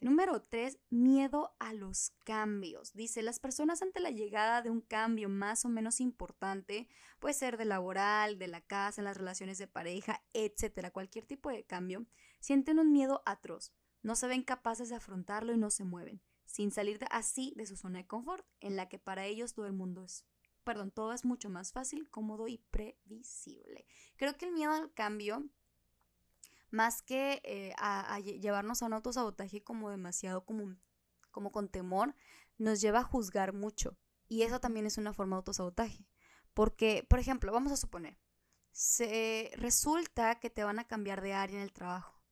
Número 0.00 0.42
tres, 0.42 0.78
miedo 0.90 1.54
a 1.58 1.72
los 1.72 2.12
cambios. 2.24 2.92
Dice, 2.92 3.22
las 3.22 3.38
personas 3.38 3.82
ante 3.82 4.00
la 4.00 4.10
llegada 4.10 4.62
de 4.62 4.70
un 4.70 4.80
cambio 4.80 5.28
más 5.28 5.64
o 5.64 5.68
menos 5.68 6.00
importante, 6.00 6.88
puede 7.18 7.34
ser 7.34 7.56
de 7.56 7.64
laboral, 7.64 8.38
de 8.38 8.48
la 8.48 8.60
casa, 8.60 9.00
en 9.00 9.04
las 9.04 9.16
relaciones 9.16 9.58
de 9.58 9.68
pareja, 9.68 10.22
etcétera, 10.32 10.90
cualquier 10.90 11.26
tipo 11.26 11.50
de 11.50 11.64
cambio, 11.64 12.06
sienten 12.40 12.78
un 12.78 12.92
miedo 12.92 13.22
atroz. 13.24 13.72
No 14.02 14.16
se 14.16 14.26
ven 14.26 14.42
capaces 14.42 14.88
de 14.88 14.96
afrontarlo 14.96 15.52
y 15.52 15.58
no 15.58 15.70
se 15.70 15.84
mueven, 15.84 16.20
sin 16.44 16.70
salir 16.70 16.98
así 17.10 17.52
de 17.56 17.66
su 17.66 17.76
zona 17.76 18.00
de 18.00 18.06
confort, 18.06 18.46
en 18.60 18.76
la 18.76 18.88
que 18.88 18.98
para 18.98 19.26
ellos 19.26 19.54
todo 19.54 19.66
el 19.66 19.72
mundo 19.72 20.04
es 20.04 20.26
perdón, 20.62 20.90
todo 20.90 21.12
es 21.12 21.24
mucho 21.24 21.50
más 21.50 21.72
fácil, 21.72 22.08
cómodo 22.08 22.48
y 22.48 22.58
previsible. 22.70 23.86
Creo 24.16 24.36
que 24.36 24.46
el 24.46 24.52
miedo 24.52 24.72
al 24.72 24.92
cambio 24.94 25.48
más 26.72 27.02
que 27.02 27.40
eh, 27.44 27.74
a, 27.78 28.18
llevarnos 28.18 28.82
a 28.82 28.86
un 28.86 28.94
autosabotaje 28.94 29.62
como 29.62 29.90
demasiado 29.90 30.44
como, 30.44 30.74
como 31.30 31.52
con 31.52 31.68
temor, 31.68 32.14
nos 32.58 32.80
lleva 32.80 33.00
a 33.00 33.04
juzgar 33.04 33.52
mucho. 33.52 33.96
Y 34.26 34.42
eso 34.42 34.58
también 34.60 34.86
es 34.86 34.96
una 34.96 35.12
forma 35.12 35.36
de 35.36 35.40
autosabotaje. 35.40 36.06
Porque, 36.54 37.06
por 37.08 37.18
ejemplo, 37.18 37.52
vamos 37.52 37.72
a 37.72 37.76
suponer, 37.76 38.18
se 38.70 39.52
resulta 39.56 40.40
que 40.40 40.50
te 40.50 40.64
van 40.64 40.78
a 40.78 40.86
cambiar 40.86 41.20
de 41.20 41.34
área 41.34 41.56
en 41.56 41.62
el 41.62 41.72
trabajo. 41.72 42.22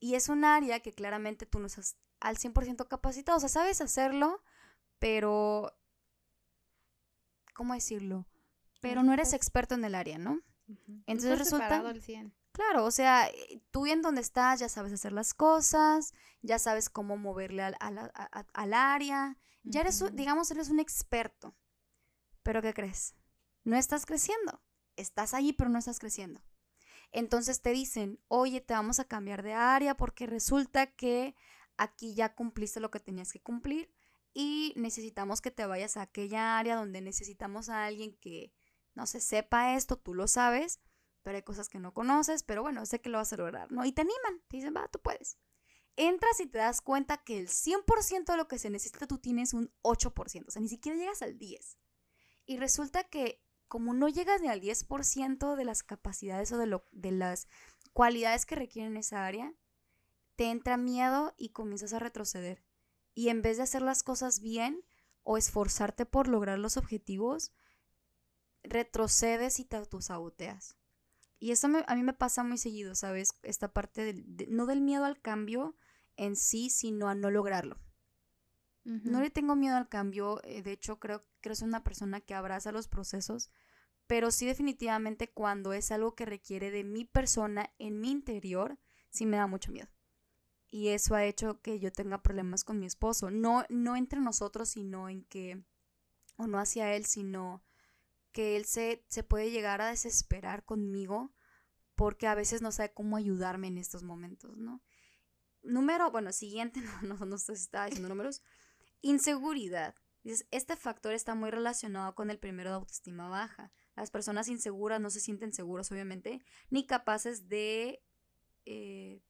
Y 0.00 0.14
es 0.14 0.28
un 0.28 0.44
área 0.44 0.80
que 0.80 0.92
claramente 0.92 1.44
tú 1.44 1.58
no 1.58 1.66
estás 1.66 1.98
al 2.20 2.36
100% 2.36 2.88
capacitado. 2.88 3.36
O 3.36 3.40
sea, 3.40 3.48
sabes 3.48 3.80
hacerlo, 3.80 4.42
pero... 4.98 5.74
¿Cómo 7.54 7.74
decirlo? 7.74 8.26
Pero 8.80 9.02
no 9.02 9.12
eres 9.12 9.32
experto 9.32 9.74
en 9.74 9.84
el 9.84 9.94
área, 9.94 10.16
¿no? 10.16 10.40
Entonces 11.06 11.38
resulta... 11.38 11.82
Claro, 12.58 12.86
o 12.86 12.90
sea, 12.90 13.28
eh, 13.28 13.62
tú 13.70 13.86
en 13.86 14.02
donde 14.02 14.20
estás 14.20 14.58
ya 14.58 14.68
sabes 14.68 14.92
hacer 14.92 15.12
las 15.12 15.32
cosas, 15.32 16.12
ya 16.42 16.58
sabes 16.58 16.90
cómo 16.90 17.16
moverle 17.16 17.62
al, 17.62 17.76
al, 17.78 18.74
área, 18.74 19.38
ya 19.62 19.82
eres, 19.82 20.04
digamos, 20.16 20.50
eres 20.50 20.68
un 20.68 20.80
experto. 20.80 21.54
Pero 22.42 22.60
¿qué 22.60 22.74
crees? 22.74 23.14
No 23.62 23.76
estás 23.76 24.06
creciendo. 24.06 24.60
Estás 24.96 25.34
allí, 25.34 25.52
pero 25.52 25.70
no 25.70 25.78
estás 25.78 26.00
creciendo. 26.00 26.42
Entonces 27.12 27.62
te 27.62 27.70
dicen, 27.70 28.18
oye, 28.26 28.60
te 28.60 28.74
vamos 28.74 28.98
a 28.98 29.04
cambiar 29.04 29.44
de 29.44 29.52
área 29.52 29.96
porque 29.96 30.26
resulta 30.26 30.88
que 30.88 31.36
aquí 31.76 32.16
ya 32.16 32.34
cumpliste 32.34 32.80
lo 32.80 32.90
que 32.90 32.98
tenías 32.98 33.32
que 33.32 33.40
cumplir 33.40 33.94
y 34.34 34.72
necesitamos 34.74 35.40
que 35.40 35.52
te 35.52 35.64
vayas 35.64 35.96
a 35.96 36.02
aquella 36.02 36.58
área 36.58 36.74
donde 36.74 37.02
necesitamos 37.02 37.68
a 37.68 37.84
alguien 37.84 38.16
que, 38.16 38.52
no 38.96 39.06
se 39.06 39.20
sepa 39.20 39.76
esto, 39.76 39.96
tú 39.96 40.12
lo 40.12 40.26
sabes, 40.26 40.80
pero 41.22 41.36
hay 41.36 41.42
cosas 41.42 41.68
que 41.68 41.78
no 41.78 41.92
conoces, 41.92 42.42
pero 42.42 42.62
bueno, 42.62 42.84
sé 42.86 43.00
que 43.00 43.10
lo 43.10 43.18
vas 43.18 43.32
a 43.32 43.36
lograr, 43.36 43.70
¿no? 43.72 43.84
Y 43.84 43.92
te 43.92 44.02
animan, 44.02 44.40
te 44.48 44.56
dicen, 44.56 44.74
va, 44.76 44.88
tú 44.88 44.98
puedes. 45.00 45.38
Entras 45.96 46.40
y 46.40 46.46
te 46.46 46.58
das 46.58 46.80
cuenta 46.80 47.18
que 47.18 47.38
el 47.38 47.48
100% 47.48 48.24
de 48.24 48.36
lo 48.36 48.48
que 48.48 48.58
se 48.58 48.70
necesita 48.70 49.06
tú 49.06 49.18
tienes 49.18 49.52
un 49.52 49.72
8%, 49.82 50.46
o 50.46 50.50
sea, 50.50 50.62
ni 50.62 50.68
siquiera 50.68 50.96
llegas 50.96 51.22
al 51.22 51.38
10%. 51.38 51.76
Y 52.46 52.56
resulta 52.56 53.04
que 53.04 53.42
como 53.68 53.92
no 53.94 54.08
llegas 54.08 54.40
ni 54.40 54.48
al 54.48 54.60
10% 54.60 55.54
de 55.54 55.64
las 55.64 55.82
capacidades 55.82 56.50
o 56.52 56.58
de, 56.58 56.66
lo, 56.66 56.86
de 56.90 57.12
las 57.12 57.46
cualidades 57.92 58.46
que 58.46 58.56
requieren 58.56 58.96
esa 58.96 59.26
área, 59.26 59.54
te 60.36 60.50
entra 60.50 60.76
miedo 60.76 61.34
y 61.36 61.50
comienzas 61.50 61.92
a 61.92 61.98
retroceder. 61.98 62.64
Y 63.14 63.28
en 63.28 63.42
vez 63.42 63.58
de 63.58 63.64
hacer 63.64 63.82
las 63.82 64.02
cosas 64.02 64.40
bien 64.40 64.84
o 65.22 65.36
esforzarte 65.36 66.06
por 66.06 66.28
lograr 66.28 66.58
los 66.58 66.76
objetivos, 66.76 67.52
retrocedes 68.62 69.60
y 69.60 69.64
te 69.64 69.76
autosaboteas. 69.76 70.77
Y 71.38 71.52
eso 71.52 71.68
a 71.86 71.94
mí 71.94 72.02
me 72.02 72.12
pasa 72.12 72.42
muy 72.42 72.58
seguido, 72.58 72.94
¿sabes? 72.94 73.38
Esta 73.42 73.72
parte 73.72 74.04
del, 74.04 74.46
no 74.48 74.66
del 74.66 74.80
miedo 74.80 75.04
al 75.04 75.20
cambio 75.20 75.76
en 76.16 76.34
sí, 76.36 76.68
sino 76.68 77.08
a 77.08 77.14
no 77.14 77.30
lograrlo. 77.30 77.78
No 78.84 79.20
le 79.20 79.28
tengo 79.28 79.54
miedo 79.54 79.76
al 79.76 79.90
cambio, 79.90 80.40
eh, 80.44 80.62
de 80.62 80.72
hecho 80.72 80.98
creo 80.98 81.22
que 81.42 81.50
es 81.50 81.60
una 81.60 81.84
persona 81.84 82.22
que 82.22 82.34
abraza 82.34 82.72
los 82.72 82.88
procesos, 82.88 83.50
pero 84.06 84.30
sí 84.30 84.46
definitivamente 84.46 85.30
cuando 85.30 85.74
es 85.74 85.92
algo 85.92 86.14
que 86.14 86.24
requiere 86.24 86.70
de 86.70 86.84
mi 86.84 87.04
persona 87.04 87.70
en 87.78 88.00
mi 88.00 88.10
interior, 88.10 88.78
sí 89.10 89.26
me 89.26 89.36
da 89.36 89.46
mucho 89.46 89.72
miedo. 89.72 89.88
Y 90.70 90.88
eso 90.88 91.14
ha 91.14 91.26
hecho 91.26 91.60
que 91.60 91.78
yo 91.80 91.92
tenga 91.92 92.22
problemas 92.22 92.64
con 92.64 92.78
mi 92.78 92.86
esposo, 92.86 93.30
no, 93.30 93.66
no 93.68 93.94
entre 93.94 94.20
nosotros, 94.20 94.70
sino 94.70 95.10
en 95.10 95.24
que, 95.24 95.62
o 96.38 96.46
no 96.46 96.58
hacia 96.58 96.94
él, 96.94 97.04
sino 97.04 97.62
que 98.38 98.56
él 98.56 98.66
se, 98.66 99.04
se 99.08 99.24
puede 99.24 99.50
llegar 99.50 99.80
a 99.80 99.88
desesperar 99.88 100.64
conmigo 100.64 101.34
porque 101.96 102.28
a 102.28 102.36
veces 102.36 102.62
no 102.62 102.70
sabe 102.70 102.92
cómo 102.92 103.16
ayudarme 103.16 103.66
en 103.66 103.78
estos 103.78 104.04
momentos, 104.04 104.56
¿no? 104.56 104.80
Número, 105.64 106.12
bueno, 106.12 106.30
siguiente, 106.30 106.80
no, 107.02 107.16
no, 107.16 107.26
no 107.26 107.38
se 107.38 107.54
diciendo 107.54 108.08
números. 108.08 108.44
Inseguridad. 109.00 109.96
Dices, 110.22 110.46
este 110.52 110.76
factor 110.76 111.14
está 111.14 111.34
muy 111.34 111.50
relacionado 111.50 112.14
con 112.14 112.30
el 112.30 112.38
primero 112.38 112.70
de 112.70 112.76
autoestima 112.76 113.28
baja. 113.28 113.72
Las 113.96 114.12
personas 114.12 114.46
inseguras 114.46 115.00
no 115.00 115.10
se 115.10 115.18
sienten 115.18 115.52
seguras, 115.52 115.90
obviamente, 115.90 116.40
ni 116.70 116.86
capaces 116.86 117.48
de, 117.48 118.04
eh, 118.66 119.20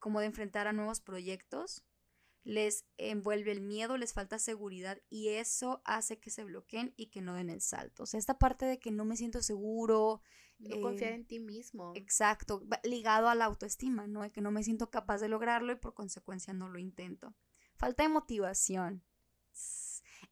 como 0.00 0.18
de 0.18 0.26
enfrentar 0.26 0.66
a 0.66 0.72
nuevos 0.72 1.00
proyectos 1.00 1.84
les 2.46 2.86
envuelve 2.96 3.50
el 3.50 3.60
miedo, 3.60 3.96
les 3.96 4.12
falta 4.12 4.38
seguridad 4.38 5.02
y 5.10 5.30
eso 5.30 5.82
hace 5.84 6.20
que 6.20 6.30
se 6.30 6.44
bloqueen 6.44 6.94
y 6.96 7.06
que 7.06 7.20
no 7.20 7.34
den 7.34 7.50
el 7.50 7.60
salto. 7.60 8.04
O 8.04 8.06
sea, 8.06 8.18
esta 8.18 8.38
parte 8.38 8.64
de 8.64 8.78
que 8.78 8.92
no 8.92 9.04
me 9.04 9.16
siento 9.16 9.42
seguro. 9.42 10.22
No 10.60 10.80
confiar 10.80 11.12
en 11.12 11.26
ti 11.26 11.40
mismo. 11.40 11.92
Exacto, 11.96 12.62
ligado 12.84 13.28
a 13.28 13.34
la 13.34 13.46
autoestima, 13.46 14.06
¿no? 14.06 14.22
De 14.22 14.30
que 14.30 14.40
no 14.40 14.52
me 14.52 14.62
siento 14.62 14.92
capaz 14.92 15.18
de 15.18 15.28
lograrlo 15.28 15.72
y 15.72 15.76
por 15.76 15.92
consecuencia 15.92 16.54
no 16.54 16.68
lo 16.68 16.78
intento. 16.78 17.34
Falta 17.74 18.04
de 18.04 18.10
motivación. 18.10 19.02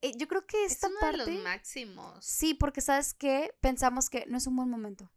Eh, 0.00 0.12
yo 0.16 0.29
creo 0.29 0.46
que 0.46 0.64
esta 0.66 0.87
es 0.87 0.92
uno 0.92 1.00
parte. 1.00 1.24
De 1.24 1.35
los 1.35 1.42
máximos. 1.42 2.24
Sí, 2.24 2.55
porque 2.55 2.81
sabes 2.81 3.12
que 3.12 3.57
pensamos 3.61 4.09
que 4.09 4.24
no 4.27 4.38
es 4.38 4.46
un 4.46 4.55
buen 4.55 4.70
momento. 4.70 5.11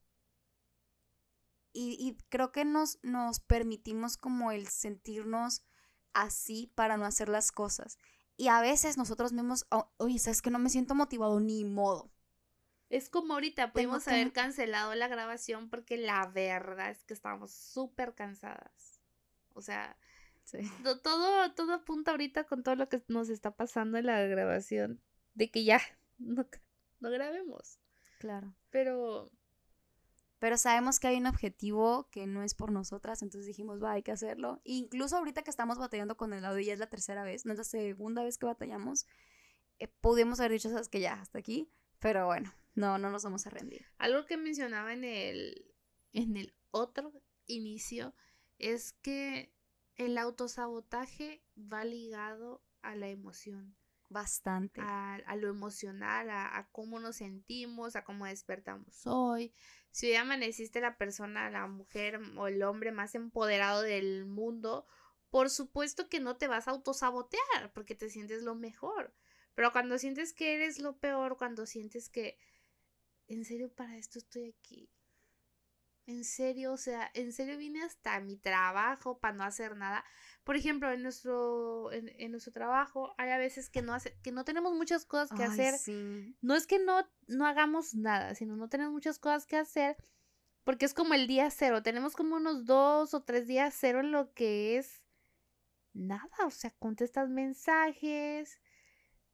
y, 1.74 2.18
creo 2.30 2.52
que 2.52 2.66
nos, 2.66 2.98
nos 3.04 3.40
permitimos 3.40 4.18
como 4.18 4.52
el 4.52 4.68
sentirnos 4.68 5.62
así 6.18 6.72
para 6.74 6.98
no 6.98 7.06
hacer 7.06 7.30
las 7.30 7.52
cosas. 7.52 8.00
Y 8.36 8.48
a 8.48 8.60
veces 8.60 8.98
nosotros 8.98 9.34
mismos, 9.34 9.68
oye, 9.98 10.20
¿sabes 10.20 10.42
que 10.42 10.52
no 10.52 10.60
me 10.60 10.70
siento 10.70 10.96
motivado 10.96 11.40
ni 11.40 11.64
modo? 11.64 12.12
Es 12.90 13.10
como 13.10 13.34
ahorita 13.34 13.72
pudimos 13.72 14.08
haber 14.08 14.32
cancelado 14.32 14.96
la 14.96 15.08
grabación 15.08 15.70
porque 15.70 15.98
la 15.98 16.26
verdad 16.28 16.90
es 16.90 17.04
que 17.04 17.14
estábamos 17.14 17.52
súper 17.52 18.16
cansadas. 18.16 19.00
O 19.54 19.62
sea, 19.62 19.98
todo, 21.04 21.54
todo 21.54 21.74
apunta 21.74 22.12
ahorita 22.12 22.46
con 22.46 22.64
todo 22.64 22.76
lo 22.76 22.90
que 22.90 23.04
nos 23.08 23.30
está 23.30 23.52
pasando 23.56 23.98
en 23.98 24.06
la 24.06 24.22
grabación 24.22 25.02
de 25.34 25.52
que 25.52 25.66
ya 25.66 25.82
no, 26.18 26.48
no 27.00 27.12
grabemos. 27.12 27.80
Claro. 28.20 28.56
Pero 28.70 29.32
pero 30.40 30.58
sabemos 30.58 31.00
que 31.00 31.08
hay 31.08 31.18
un 31.18 31.26
objetivo 31.26 32.10
que 32.12 32.28
no 32.28 32.44
es 32.44 32.54
por 32.54 32.72
nosotras, 32.72 33.22
entonces 33.22 33.48
dijimos, 33.48 33.82
va, 33.82 33.94
hay 33.94 34.04
que 34.04 34.12
hacerlo. 34.12 34.62
incluso 34.64 35.18
ahorita 35.18 35.44
que 35.44 35.50
estamos 35.50 35.78
batallando 35.78 36.18
con 36.18 36.34
el 36.34 36.46
audio, 36.46 36.62
y 36.62 36.70
es 36.70 36.80
la 36.80 36.88
tercera 36.88 37.24
vez, 37.24 37.46
no 37.46 37.54
es 37.54 37.58
la 37.58 37.64
segunda 37.64 38.24
vez 38.24 38.38
que 38.38 38.46
batallamos, 38.46 39.06
eh, 39.80 39.88
pudimos 39.88 40.40
haber 40.40 40.54
dicho, 40.54 40.70
sabes 40.70 40.90
que 40.90 41.00
ya, 41.00 41.14
hasta 41.14 41.40
aquí, 41.40 41.70
pero 42.00 42.26
bueno, 42.28 42.54
no, 42.76 42.98
no 42.98 43.10
nos 43.10 43.24
vamos 43.24 43.48
a 43.48 43.50
rendir. 43.50 43.86
Algo 43.98 44.26
que 44.26 44.38
mencionaba 44.38 44.94
en 44.94 45.04
el, 45.04 45.74
en 46.14 46.38
el 46.38 46.54
otro 46.72 47.12
inicio 47.48 48.14
es 48.60 48.94
que 48.94 49.54
el 49.96 50.18
autosabotaje 50.18 51.44
va 51.58 51.84
ligado 51.84 52.62
a 52.82 52.96
la 52.96 53.10
emoción. 53.10 53.76
Bastante. 54.10 54.80
A, 54.82 55.36
lo 55.36 55.50
emocional, 55.50 56.30
a, 56.30 56.58
a, 56.58 56.70
cómo 56.72 57.00
nos 57.00 57.18
sentimos, 57.18 57.96
a 57.96 58.06
cómo 58.06 58.26
despertamos 58.26 59.06
hoy, 59.06 59.54
si 59.92 60.08
hoy 60.08 60.16
amaneciste 60.16 60.80
la 60.80 60.98
persona, 60.98 61.50
la 61.50 61.68
mujer 61.68 62.20
o 62.38 62.48
el 62.48 62.64
hombre 62.64 62.92
más 62.92 63.16
empoderado 63.16 63.82
del 63.82 64.26
mundo, 64.26 64.86
por 65.30 65.50
supuesto 65.50 66.08
que 66.08 66.20
no 66.20 66.38
te 66.38 66.48
vas 66.48 66.68
a 66.68 66.72
autosabotear 66.72 67.74
porque 67.74 67.96
te 67.96 68.10
sientes 68.10 68.44
lo 68.44 68.56
mejor. 68.56 69.14
Pero 69.56 69.72
cuando 69.72 69.98
sientes 69.98 70.34
que 70.34 70.54
eres 70.54 70.80
lo 70.80 70.98
peor, 71.00 71.38
cuando 71.38 71.66
sientes 71.66 72.10
que, 72.10 72.38
en 73.28 73.44
serio, 73.44 73.74
para 73.74 73.98
esto 73.98 74.20
estoy 74.20 74.56
aquí. 74.56 74.90
En 76.08 76.24
serio, 76.24 76.72
o 76.72 76.78
sea, 76.78 77.12
en 77.14 77.34
serio 77.34 77.58
vine 77.58 77.84
hasta 77.84 78.20
mi 78.22 78.38
trabajo 78.38 79.20
para 79.20 79.36
no 79.36 79.44
hacer 79.44 79.76
nada. 79.76 80.06
Por 80.46 80.56
ejemplo, 80.56 80.90
en 80.92 81.04
nuestro, 81.04 81.92
en, 81.92 82.32
nuestro 82.32 82.54
trabajo 82.54 83.14
hay 83.18 83.32
a 83.32 83.38
veces 83.38 83.70
que 83.70 83.82
no, 83.82 83.94
hace, 83.94 84.18
que 84.24 84.32
no 84.32 84.46
tenemos 84.46 84.74
muchas 84.74 85.04
cosas 85.06 85.38
que 85.38 85.44
hacer. 85.44 85.76
No 86.42 86.56
es 86.56 86.66
que 86.66 86.80
no, 86.80 87.06
no 87.28 87.46
hagamos 87.46 87.94
nada, 87.94 88.36
sino 88.36 88.56
no 88.56 88.70
tenemos 88.70 88.94
muchas 88.94 89.20
cosas 89.20 89.46
que 89.46 89.58
hacer 89.58 89.98
porque 90.64 90.86
es 90.86 90.94
como 90.94 91.14
el 91.14 91.28
día 91.28 91.50
cero. 91.50 91.84
Tenemos 91.84 92.14
como 92.14 92.38
unos 92.38 92.66
dos 92.66 93.14
o 93.14 93.24
tres 93.24 93.46
días 93.46 93.76
cero 93.78 94.00
en 94.00 94.12
lo 94.12 94.34
que 94.34 94.78
es 94.78 95.04
nada. 95.94 96.30
O 96.46 96.52
sea, 96.52 96.72
contestas 96.80 97.30
mensajes, 97.30 98.62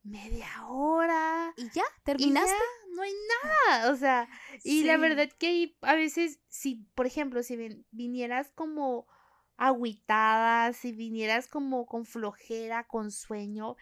media 0.04 0.48
hora. 0.68 1.54
Y 1.58 1.70
ya, 1.72 1.84
terminaste. 2.04 2.54
no 2.96 3.02
hay 3.02 3.14
nada. 3.44 3.92
O 3.92 3.96
sea, 3.96 4.30
y 4.64 4.84
la 4.84 4.98
verdad 4.98 5.30
que 5.38 5.76
a 5.82 5.96
veces, 5.96 6.40
si, 6.48 6.88
por 6.96 7.06
ejemplo, 7.06 7.42
si 7.44 7.86
vinieras 7.92 8.52
como 8.54 9.08
agüitada, 9.58 10.74
si 10.74 10.92
vinieras 10.92 11.48
como 11.48 11.86
con 11.86 12.06
flojera, 12.06 12.86
con 12.86 13.12
sueño, 13.12 13.76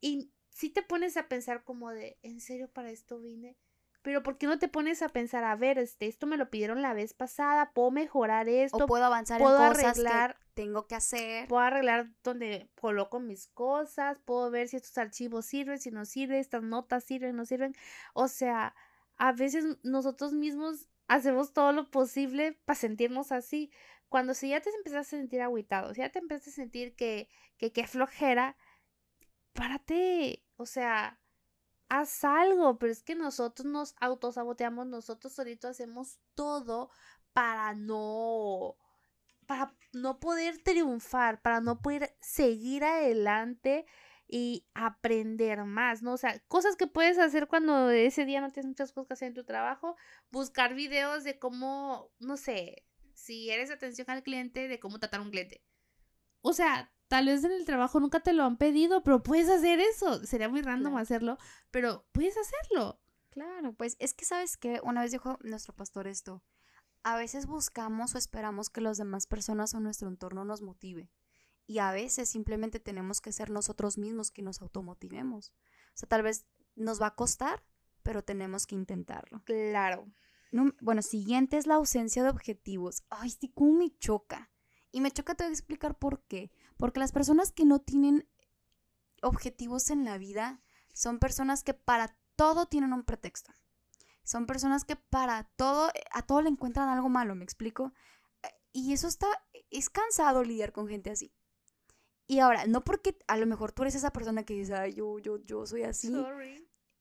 y 0.00 0.32
si 0.50 0.70
te 0.70 0.82
pones 0.82 1.16
a 1.16 1.28
pensar 1.28 1.64
como 1.64 1.90
de, 1.90 2.18
¿en 2.22 2.40
serio 2.40 2.70
para 2.72 2.90
esto 2.90 3.20
vine? 3.20 3.56
Pero 4.08 4.22
¿por 4.22 4.38
qué 4.38 4.46
no 4.46 4.58
te 4.58 4.68
pones 4.68 5.02
a 5.02 5.10
pensar, 5.10 5.44
a 5.44 5.54
ver, 5.54 5.78
este, 5.78 6.06
esto 6.06 6.26
me 6.26 6.38
lo 6.38 6.48
pidieron 6.48 6.80
la 6.80 6.94
vez 6.94 7.12
pasada, 7.12 7.74
puedo 7.74 7.90
mejorar 7.90 8.48
esto, 8.48 8.84
o 8.84 8.86
puedo 8.86 9.04
avanzar 9.04 9.38
puedo 9.38 9.62
en 9.62 9.68
cosas 9.68 9.84
arreglar, 9.84 10.38
que 10.38 10.44
tengo 10.54 10.86
que 10.86 10.94
hacer, 10.94 11.46
puedo 11.46 11.60
arreglar 11.60 12.08
donde 12.24 12.70
coloco 12.80 13.20
mis 13.20 13.48
cosas, 13.48 14.16
puedo 14.24 14.50
ver 14.50 14.66
si 14.68 14.76
estos 14.76 14.96
archivos 14.96 15.44
sirven, 15.44 15.78
si 15.78 15.90
no 15.90 16.06
sirven, 16.06 16.38
estas 16.38 16.62
notas 16.62 17.04
sirven, 17.04 17.36
no 17.36 17.44
sirven. 17.44 17.74
O 18.14 18.28
sea, 18.28 18.74
a 19.18 19.32
veces 19.32 19.76
nosotros 19.82 20.32
mismos 20.32 20.88
hacemos 21.06 21.52
todo 21.52 21.72
lo 21.72 21.90
posible 21.90 22.58
para 22.64 22.78
sentirnos 22.78 23.30
así. 23.30 23.70
Cuando 24.08 24.32
si 24.32 24.48
ya 24.48 24.62
te 24.62 24.70
empiezas 24.70 25.06
a 25.06 25.10
sentir 25.10 25.42
aguitado, 25.42 25.92
si 25.92 26.00
ya 26.00 26.08
te 26.08 26.18
empiezas 26.18 26.48
a 26.48 26.52
sentir 26.52 26.96
que, 26.96 27.28
que, 27.58 27.72
que 27.72 27.86
flojera, 27.86 28.56
párate. 29.52 30.46
O 30.56 30.64
sea, 30.64 31.20
haz 31.88 32.24
algo, 32.24 32.78
pero 32.78 32.92
es 32.92 33.02
que 33.02 33.14
nosotros 33.14 33.66
nos 33.66 33.94
autosaboteamos, 34.00 34.86
nosotros 34.86 35.32
solitos 35.32 35.70
hacemos 35.70 36.18
todo 36.34 36.90
para 37.32 37.74
no 37.74 38.76
para 39.46 39.74
no 39.94 40.20
poder 40.20 40.58
triunfar, 40.58 41.40
para 41.40 41.60
no 41.60 41.80
poder 41.80 42.14
seguir 42.20 42.84
adelante 42.84 43.86
y 44.28 44.66
aprender 44.74 45.64
más, 45.64 46.02
¿no? 46.02 46.12
O 46.12 46.16
sea, 46.18 46.38
cosas 46.48 46.76
que 46.76 46.86
puedes 46.86 47.18
hacer 47.18 47.48
cuando 47.48 47.88
ese 47.88 48.26
día 48.26 48.42
no 48.42 48.50
tienes 48.50 48.68
muchas 48.68 48.92
cosas 48.92 49.08
que 49.08 49.14
hacer 49.14 49.28
en 49.28 49.34
tu 49.34 49.44
trabajo, 49.44 49.96
buscar 50.30 50.74
videos 50.74 51.24
de 51.24 51.38
cómo, 51.38 52.12
no 52.18 52.36
sé, 52.36 52.84
si 53.14 53.50
eres 53.50 53.70
atención 53.70 54.10
al 54.10 54.22
cliente, 54.22 54.68
de 54.68 54.78
cómo 54.78 54.98
tratar 54.98 55.20
a 55.20 55.22
un 55.22 55.30
cliente. 55.30 55.64
O 56.42 56.52
sea, 56.52 56.92
Tal 57.08 57.26
vez 57.26 57.42
en 57.42 57.52
el 57.52 57.64
trabajo 57.64 58.00
nunca 58.00 58.20
te 58.20 58.34
lo 58.34 58.44
han 58.44 58.58
pedido, 58.58 59.02
pero 59.02 59.22
puedes 59.22 59.48
hacer 59.48 59.80
eso. 59.80 60.24
Sería 60.24 60.48
muy 60.48 60.60
random 60.60 60.96
hacerlo, 60.96 61.38
pero 61.70 62.06
puedes 62.12 62.36
hacerlo. 62.36 63.00
Claro, 63.30 63.72
pues 63.72 63.96
es 63.98 64.14
que 64.14 64.24
sabes 64.24 64.56
que 64.56 64.80
una 64.82 65.02
vez 65.02 65.12
dijo 65.12 65.38
nuestro 65.42 65.74
pastor 65.74 66.06
esto, 66.06 66.42
a 67.02 67.16
veces 67.16 67.46
buscamos 67.46 68.14
o 68.14 68.18
esperamos 68.18 68.68
que 68.68 68.80
las 68.80 68.98
demás 68.98 69.26
personas 69.26 69.74
o 69.74 69.80
nuestro 69.80 70.08
entorno 70.08 70.44
nos 70.44 70.60
motive. 70.60 71.10
Y 71.66 71.78
a 71.78 71.92
veces 71.92 72.28
simplemente 72.28 72.80
tenemos 72.80 73.20
que 73.20 73.32
ser 73.32 73.50
nosotros 73.50 73.98
mismos 73.98 74.30
que 74.30 74.42
nos 74.42 74.60
automotivemos. 74.60 75.52
O 75.94 75.96
sea, 75.98 76.08
tal 76.08 76.22
vez 76.22 76.46
nos 76.76 77.00
va 77.00 77.08
a 77.08 77.14
costar, 77.14 77.62
pero 78.02 78.22
tenemos 78.22 78.66
que 78.66 78.74
intentarlo. 78.74 79.42
Claro. 79.44 80.06
bueno, 80.80 81.02
siguiente 81.02 81.58
es 81.58 81.66
la 81.66 81.74
ausencia 81.74 82.22
de 82.22 82.30
objetivos. 82.30 83.04
Ay, 83.10 83.30
sí, 83.30 83.52
cómo 83.54 83.74
me 83.74 83.96
choca. 83.98 84.50
Y 84.90 85.00
me 85.00 85.10
choca 85.10 85.34
te 85.34 85.44
voy 85.44 85.50
a 85.50 85.52
explicar 85.52 85.98
por 85.98 86.22
qué. 86.22 86.50
Porque 86.78 87.00
las 87.00 87.12
personas 87.12 87.52
que 87.52 87.66
no 87.66 87.80
tienen 87.80 88.26
objetivos 89.20 89.90
en 89.90 90.04
la 90.04 90.16
vida 90.16 90.62
son 90.94 91.18
personas 91.18 91.62
que 91.62 91.74
para 91.74 92.16
todo 92.36 92.66
tienen 92.66 92.92
un 92.92 93.04
pretexto. 93.04 93.52
Son 94.24 94.46
personas 94.46 94.84
que 94.84 94.96
para 94.96 95.44
todo, 95.56 95.90
a 96.12 96.22
todo 96.22 96.40
le 96.40 96.48
encuentran 96.48 96.88
algo 96.88 97.08
malo, 97.08 97.34
¿me 97.34 97.44
explico? 97.44 97.92
Y 98.72 98.92
eso 98.92 99.08
está, 99.08 99.26
es 99.70 99.90
cansado 99.90 100.44
lidiar 100.44 100.72
con 100.72 100.88
gente 100.88 101.10
así. 101.10 101.32
Y 102.26 102.40
ahora, 102.40 102.66
no 102.66 102.84
porque 102.84 103.18
a 103.26 103.36
lo 103.38 103.46
mejor 103.46 103.72
tú 103.72 103.82
eres 103.82 103.94
esa 103.94 104.12
persona 104.12 104.44
que 104.44 104.54
dice, 104.54 104.74
Ay, 104.74 104.94
yo, 104.94 105.18
yo, 105.18 105.38
yo 105.38 105.66
soy 105.66 105.82
así. 105.82 106.12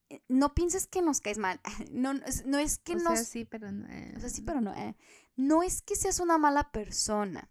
Eh, 0.09 0.21
no 0.29 0.55
pienses 0.55 0.87
que 0.87 1.01
nos 1.01 1.19
caes 1.19 1.37
mal. 1.37 1.59
No, 1.91 2.13
no 2.45 2.57
es 2.57 2.79
que 2.79 2.95
nos... 2.95 3.19
sí, 3.19 3.45
pero 3.45 3.71
no. 3.71 3.85
O 4.15 4.19
sea, 4.19 4.29
sí, 4.29 4.41
pero 4.41 4.61
no. 4.61 4.73
Eh. 4.73 4.95
No 5.35 5.63
es 5.63 5.81
que 5.81 5.95
seas 5.95 6.19
una 6.19 6.37
mala 6.37 6.71
persona. 6.71 7.49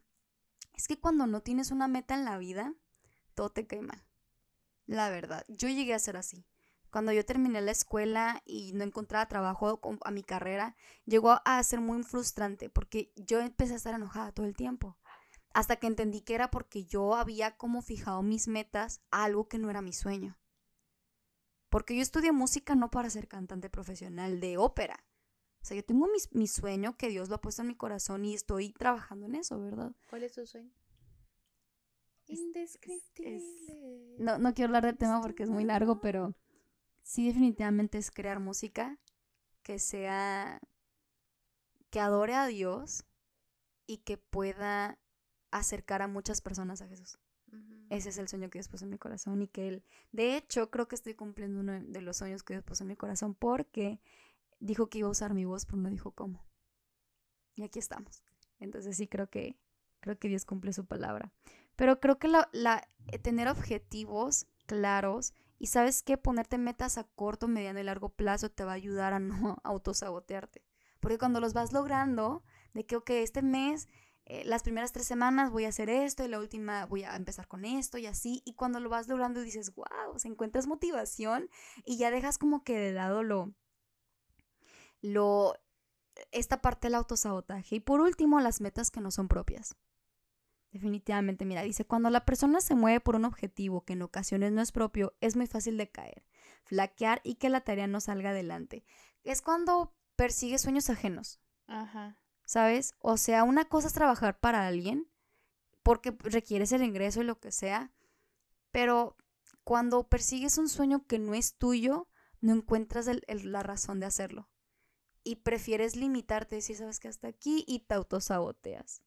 Es 0.76 0.88
que 0.88 1.00
cuando 1.00 1.26
no 1.26 1.40
tienes 1.40 1.70
una 1.70 1.88
meta 1.88 2.14
en 2.14 2.24
la 2.24 2.38
vida, 2.38 2.74
todo 3.34 3.50
te 3.50 3.66
cae 3.66 3.80
mal. 3.80 4.04
La 4.84 5.10
verdad, 5.10 5.44
yo 5.48 5.68
llegué 5.68 5.94
a 5.94 5.98
ser 5.98 6.16
así. 6.16 6.46
Cuando 6.90 7.12
yo 7.12 7.24
terminé 7.24 7.60
la 7.60 7.72
escuela 7.72 8.42
y 8.46 8.72
no 8.72 8.84
encontraba 8.84 9.26
trabajo 9.26 9.80
a 10.02 10.10
mi 10.10 10.22
carrera, 10.22 10.76
llegó 11.04 11.40
a 11.44 11.62
ser 11.62 11.80
muy 11.80 12.02
frustrante 12.02 12.70
porque 12.70 13.12
yo 13.16 13.40
empecé 13.40 13.74
a 13.74 13.76
estar 13.76 13.94
enojada 13.94 14.32
todo 14.32 14.46
el 14.46 14.56
tiempo. 14.56 14.96
Hasta 15.52 15.76
que 15.76 15.86
entendí 15.86 16.20
que 16.20 16.34
era 16.34 16.50
porque 16.50 16.84
yo 16.84 17.16
había 17.16 17.56
como 17.56 17.82
fijado 17.82 18.22
mis 18.22 18.46
metas 18.46 19.00
a 19.10 19.24
algo 19.24 19.48
que 19.48 19.58
no 19.58 19.70
era 19.70 19.82
mi 19.82 19.92
sueño. 19.92 20.38
Porque 21.70 21.96
yo 21.96 22.02
estudié 22.02 22.32
música 22.32 22.74
no 22.74 22.90
para 22.90 23.10
ser 23.10 23.26
cantante 23.26 23.68
profesional 23.68 24.40
de 24.40 24.56
ópera. 24.58 25.05
O 25.66 25.68
sea, 25.68 25.76
yo 25.78 25.84
tengo 25.84 26.08
mi, 26.30 26.46
sueño 26.46 26.96
que 26.96 27.08
Dios 27.08 27.28
lo 27.28 27.34
ha 27.34 27.40
puesto 27.40 27.62
en 27.62 27.66
mi 27.66 27.74
corazón 27.74 28.24
y 28.24 28.34
estoy 28.34 28.72
trabajando 28.72 29.26
en 29.26 29.34
eso, 29.34 29.60
¿verdad? 29.60 29.90
¿Cuál 30.08 30.22
es 30.22 30.32
tu 30.32 30.46
sueño? 30.46 30.70
Indescriptible. 32.28 34.14
no, 34.16 34.38
no 34.38 34.54
quiero 34.54 34.68
hablar 34.68 34.86
del 34.86 34.96
tema 34.96 35.20
porque 35.20 35.42
es 35.42 35.50
muy 35.50 35.64
largo, 35.64 36.00
pero 36.00 36.36
sí 37.02 37.26
definitivamente 37.26 37.98
es 37.98 38.12
crear 38.12 38.38
música 38.38 39.00
que 39.64 39.80
sea, 39.80 40.60
que 41.90 41.98
adore 41.98 42.34
a 42.34 42.46
Dios 42.46 43.04
y 43.88 43.96
que 43.96 44.18
pueda 44.18 45.00
acercar 45.50 46.00
a 46.00 46.06
muchas 46.06 46.42
personas 46.42 46.80
a 46.80 46.86
Jesús. 46.86 47.18
Ese 47.90 48.10
es 48.10 48.18
el 48.18 48.28
sueño 48.28 48.50
que 48.50 48.58
Dios 48.58 48.68
puso 48.68 48.84
en 48.84 48.90
mi 48.92 48.98
corazón 48.98 49.42
y 49.42 49.48
que 49.48 49.66
Él, 49.66 49.82
de 50.12 50.36
hecho, 50.36 50.70
creo 50.70 50.86
que 50.86 50.94
estoy 50.94 51.14
cumpliendo 51.14 51.58
uno 51.58 51.80
de 51.80 52.02
los 52.02 52.18
sueños 52.18 52.44
que 52.44 52.54
Dios 52.54 52.64
puso 52.64 52.84
en 52.84 52.88
mi 52.88 52.96
corazón 52.96 53.34
porque 53.34 54.00
dijo 54.58 54.88
que 54.88 54.98
iba 54.98 55.08
a 55.08 55.12
usar 55.12 55.34
mi 55.34 55.44
voz, 55.44 55.66
pero 55.66 55.78
no 55.78 55.90
dijo 55.90 56.12
cómo. 56.12 56.46
Y 57.54 57.62
aquí 57.62 57.78
estamos. 57.78 58.22
Entonces 58.58 58.96
sí 58.96 59.08
creo 59.08 59.28
que 59.28 59.58
creo 60.00 60.18
que 60.18 60.28
Dios 60.28 60.44
cumple 60.44 60.72
su 60.72 60.86
palabra. 60.86 61.32
Pero 61.74 62.00
creo 62.00 62.18
que 62.18 62.28
la, 62.28 62.48
eh, 63.06 63.18
tener 63.18 63.48
objetivos 63.48 64.46
claros 64.66 65.34
y 65.58 65.66
sabes 65.66 66.02
que 66.02 66.16
ponerte 66.16 66.58
metas 66.58 66.96
a 66.96 67.04
corto, 67.04 67.48
mediano 67.48 67.80
y 67.80 67.84
largo 67.84 68.10
plazo 68.10 68.50
te 68.50 68.64
va 68.64 68.72
a 68.72 68.76
ayudar 68.76 69.12
a 69.12 69.18
no 69.18 69.58
autosabotearte. 69.64 70.62
porque 71.00 71.18
cuando 71.18 71.40
los 71.40 71.52
vas 71.54 71.72
logrando, 71.72 72.42
de 72.72 72.84
que, 72.84 72.96
ok, 72.96 73.10
este 73.10 73.42
mes, 73.42 73.88
eh, 74.24 74.44
las 74.44 74.62
primeras 74.62 74.92
tres 74.92 75.06
semanas 75.06 75.50
voy 75.50 75.64
a 75.64 75.68
hacer 75.68 75.88
esto 75.88 76.24
y 76.24 76.28
la 76.28 76.38
última 76.38 76.86
voy 76.86 77.04
a 77.04 77.14
empezar 77.16 77.46
con 77.46 77.64
esto 77.64 77.96
y 77.98 78.06
así, 78.06 78.42
y 78.44 78.54
cuando 78.54 78.80
lo 78.80 78.88
vas 78.88 79.08
logrando 79.08 79.40
dices, 79.40 79.74
wow, 79.74 80.18
se 80.18 80.28
encuentras 80.28 80.66
motivación 80.66 81.48
y 81.84 81.96
ya 81.96 82.10
dejas 82.10 82.38
como 82.38 82.64
que 82.64 82.78
de 82.78 82.92
lado 82.92 83.22
lo, 83.22 83.54
lo, 85.06 85.54
esta 86.32 86.60
parte 86.60 86.88
del 86.88 86.96
autosabotaje. 86.96 87.76
Y 87.76 87.80
por 87.80 88.00
último, 88.00 88.40
las 88.40 88.60
metas 88.60 88.90
que 88.90 89.00
no 89.00 89.10
son 89.10 89.28
propias. 89.28 89.76
Definitivamente, 90.72 91.44
mira, 91.44 91.62
dice, 91.62 91.86
cuando 91.86 92.10
la 92.10 92.24
persona 92.24 92.60
se 92.60 92.74
mueve 92.74 93.00
por 93.00 93.16
un 93.16 93.24
objetivo 93.24 93.84
que 93.84 93.94
en 93.94 94.02
ocasiones 94.02 94.52
no 94.52 94.60
es 94.60 94.72
propio, 94.72 95.14
es 95.20 95.36
muy 95.36 95.46
fácil 95.46 95.78
de 95.78 95.90
caer, 95.90 96.24
flaquear 96.64 97.20
y 97.24 97.36
que 97.36 97.48
la 97.48 97.62
tarea 97.62 97.86
no 97.86 98.00
salga 98.00 98.30
adelante. 98.30 98.84
Es 99.22 99.40
cuando 99.40 99.94
persigue 100.16 100.58
sueños 100.58 100.90
ajenos. 100.90 101.40
Ajá. 101.66 102.18
¿Sabes? 102.44 102.94
O 102.98 103.16
sea, 103.16 103.44
una 103.44 103.64
cosa 103.64 103.86
es 103.86 103.94
trabajar 103.94 104.38
para 104.38 104.66
alguien 104.66 105.08
porque 105.82 106.16
requieres 106.20 106.72
el 106.72 106.82
ingreso 106.82 107.22
y 107.22 107.24
lo 107.24 107.40
que 107.40 107.52
sea, 107.52 107.92
pero 108.70 109.16
cuando 109.64 110.08
persigues 110.08 110.58
un 110.58 110.68
sueño 110.68 111.06
que 111.06 111.18
no 111.18 111.34
es 111.34 111.56
tuyo, 111.56 112.08
no 112.40 112.52
encuentras 112.52 113.08
la 113.28 113.62
razón 113.62 113.98
de 114.00 114.06
hacerlo 114.06 114.48
y 115.26 115.36
prefieres 115.36 115.96
limitarte, 115.96 116.60
si 116.60 116.74
sabes 116.74 117.00
que 117.00 117.08
hasta 117.08 117.26
aquí 117.26 117.64
y 117.66 117.80
te 117.80 117.94
autosaboteas. 117.94 119.02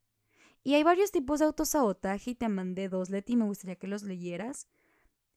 Y 0.63 0.73
hay 0.73 0.83
varios 0.83 1.11
tipos 1.11 1.39
de 1.39 1.45
autosabotaje 1.45 2.31
y 2.31 2.35
te 2.35 2.49
mandé 2.49 2.89
dos, 2.89 3.09
Leti, 3.09 3.33
y 3.33 3.35
me 3.37 3.45
gustaría 3.45 3.77
que 3.77 3.87
los 3.87 4.03
leyeras. 4.03 4.67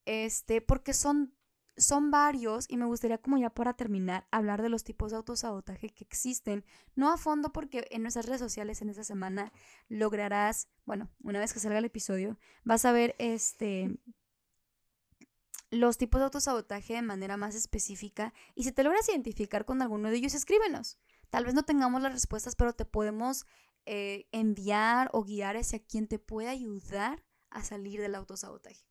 Este, 0.05 0.61
porque 0.61 0.93
son, 0.93 1.33
son 1.77 2.11
varios 2.11 2.67
y 2.69 2.77
me 2.77 2.87
gustaría 2.87 3.19
como 3.19 3.39
ya 3.39 3.51
para 3.51 3.75
terminar 3.75 4.27
hablar 4.33 4.61
de 4.61 4.69
los 4.69 4.83
tipos 4.83 5.13
de 5.13 5.19
autosabotaje 5.19 5.91
que 5.91 6.03
existen. 6.03 6.65
No 6.97 7.13
a 7.13 7.17
fondo 7.17 7.53
porque 7.53 7.87
en 7.93 8.03
nuestras 8.03 8.27
redes 8.27 8.41
sociales 8.41 8.83
en 8.83 8.91
esta 8.91 9.05
semana 9.05 9.53
lograrás, 9.89 10.69
bueno, 10.85 11.09
una 11.23 11.39
vez 11.39 11.53
que 11.53 11.61
salga 11.61 11.79
el 11.79 11.85
episodio, 11.85 12.37
vas 12.65 12.85
a 12.85 12.91
ver 12.91 13.15
este 13.19 13.97
los 15.73 15.97
tipos 15.97 16.21
de 16.21 16.27
autosabotaje 16.27 16.95
de 16.95 17.03
manera 17.03 17.39
más 17.39 17.55
específica 17.55 18.35
y 18.55 18.65
si 18.65 18.73
te 18.73 18.85
logras 18.85 19.09
identificar 19.09 19.65
con 19.65 19.81
alguno 19.81 20.11
de 20.11 20.17
ellos, 20.17 20.35
escríbenos. 20.35 20.99
Tal 21.31 21.47
vez 21.47 21.55
no 21.55 21.63
tengamos 21.63 22.03
las 22.03 22.13
respuestas, 22.13 22.57
pero 22.57 22.75
te 22.75 22.85
podemos 22.85 23.47
eh, 23.87 24.29
enviar 24.33 25.09
o 25.15 25.25
guiar 25.25 25.57
hacia 25.57 25.83
quien 25.83 26.09
te 26.09 26.19
pueda 26.19 26.51
ayudar 26.51 27.25
a 27.49 27.65
salir 27.65 28.03
del 28.03 28.15
autosabotaje. 28.15 28.85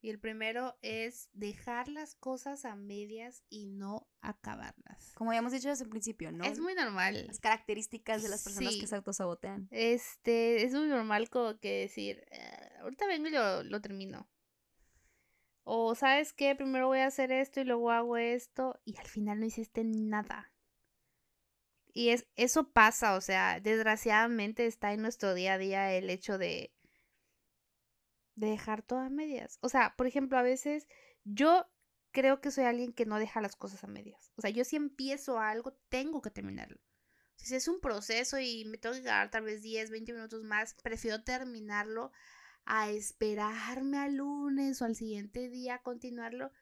Y 0.00 0.10
el 0.10 0.20
primero 0.20 0.78
es 0.80 1.28
dejar 1.32 1.88
las 1.88 2.14
cosas 2.14 2.64
a 2.64 2.76
medias 2.76 3.42
y 3.48 3.66
no 3.66 4.08
acabarlas. 4.20 5.12
Como 5.14 5.32
ya 5.32 5.40
hemos 5.40 5.52
dicho 5.52 5.68
desde 5.68 5.84
el 5.84 5.90
principio, 5.90 6.30
¿no? 6.30 6.44
Es 6.44 6.60
muy 6.60 6.74
normal. 6.74 7.26
Las 7.26 7.40
características 7.40 8.22
de 8.22 8.28
las 8.28 8.44
personas 8.44 8.76
que 8.76 8.86
se 8.86 8.94
autosabotean. 8.94 9.68
Este, 9.72 10.64
es 10.64 10.72
muy 10.72 10.86
normal 10.86 11.30
como 11.30 11.58
que 11.58 11.80
decir, 11.80 12.24
eh, 12.30 12.70
ahorita 12.80 13.06
vengo 13.08 13.26
y 13.26 13.32
lo, 13.32 13.64
lo 13.64 13.80
termino. 13.80 14.28
O 15.64 15.94
sabes 15.94 16.32
qué, 16.32 16.54
primero 16.56 16.88
voy 16.88 16.98
a 16.98 17.06
hacer 17.06 17.30
esto 17.32 17.60
y 17.60 17.64
luego 17.64 17.90
hago 17.90 18.16
esto 18.16 18.80
y 18.84 18.96
al 18.98 19.06
final 19.06 19.40
no 19.40 19.46
hiciste 19.46 19.84
nada. 19.84 20.52
Y 21.94 22.08
es, 22.08 22.26
eso 22.36 22.72
pasa, 22.72 23.16
o 23.16 23.20
sea, 23.20 23.60
desgraciadamente 23.60 24.66
está 24.66 24.92
en 24.92 25.02
nuestro 25.02 25.34
día 25.34 25.54
a 25.54 25.58
día 25.58 25.92
el 25.92 26.08
hecho 26.10 26.38
de, 26.38 26.72
de 28.34 28.48
dejar 28.48 28.82
todas 28.82 29.10
medias. 29.10 29.58
O 29.60 29.68
sea, 29.68 29.94
por 29.96 30.06
ejemplo, 30.06 30.38
a 30.38 30.42
veces 30.42 30.88
yo 31.24 31.66
creo 32.12 32.40
que 32.40 32.50
soy 32.50 32.64
alguien 32.64 32.92
que 32.92 33.06
no 33.06 33.18
deja 33.18 33.40
las 33.40 33.56
cosas 33.56 33.84
a 33.84 33.88
medias. 33.88 34.32
O 34.36 34.42
sea, 34.42 34.50
yo 34.50 34.64
si 34.64 34.76
empiezo 34.76 35.38
algo, 35.38 35.74
tengo 35.88 36.22
que 36.22 36.30
terminarlo. 36.30 36.80
Si 37.36 37.54
es 37.54 37.68
un 37.68 37.80
proceso 37.80 38.38
y 38.38 38.64
me 38.66 38.78
tengo 38.78 38.94
que 38.94 39.02
dar 39.02 39.30
tal 39.30 39.44
vez 39.44 39.62
10, 39.62 39.90
20 39.90 40.12
minutos 40.12 40.44
más, 40.44 40.74
prefiero 40.82 41.24
terminarlo 41.24 42.12
a 42.64 42.90
esperarme 42.90 43.98
al 43.98 44.16
lunes 44.16 44.80
o 44.80 44.84
al 44.84 44.94
siguiente 44.94 45.48
día 45.48 45.76
a 45.76 45.82
continuarlo 45.82 46.52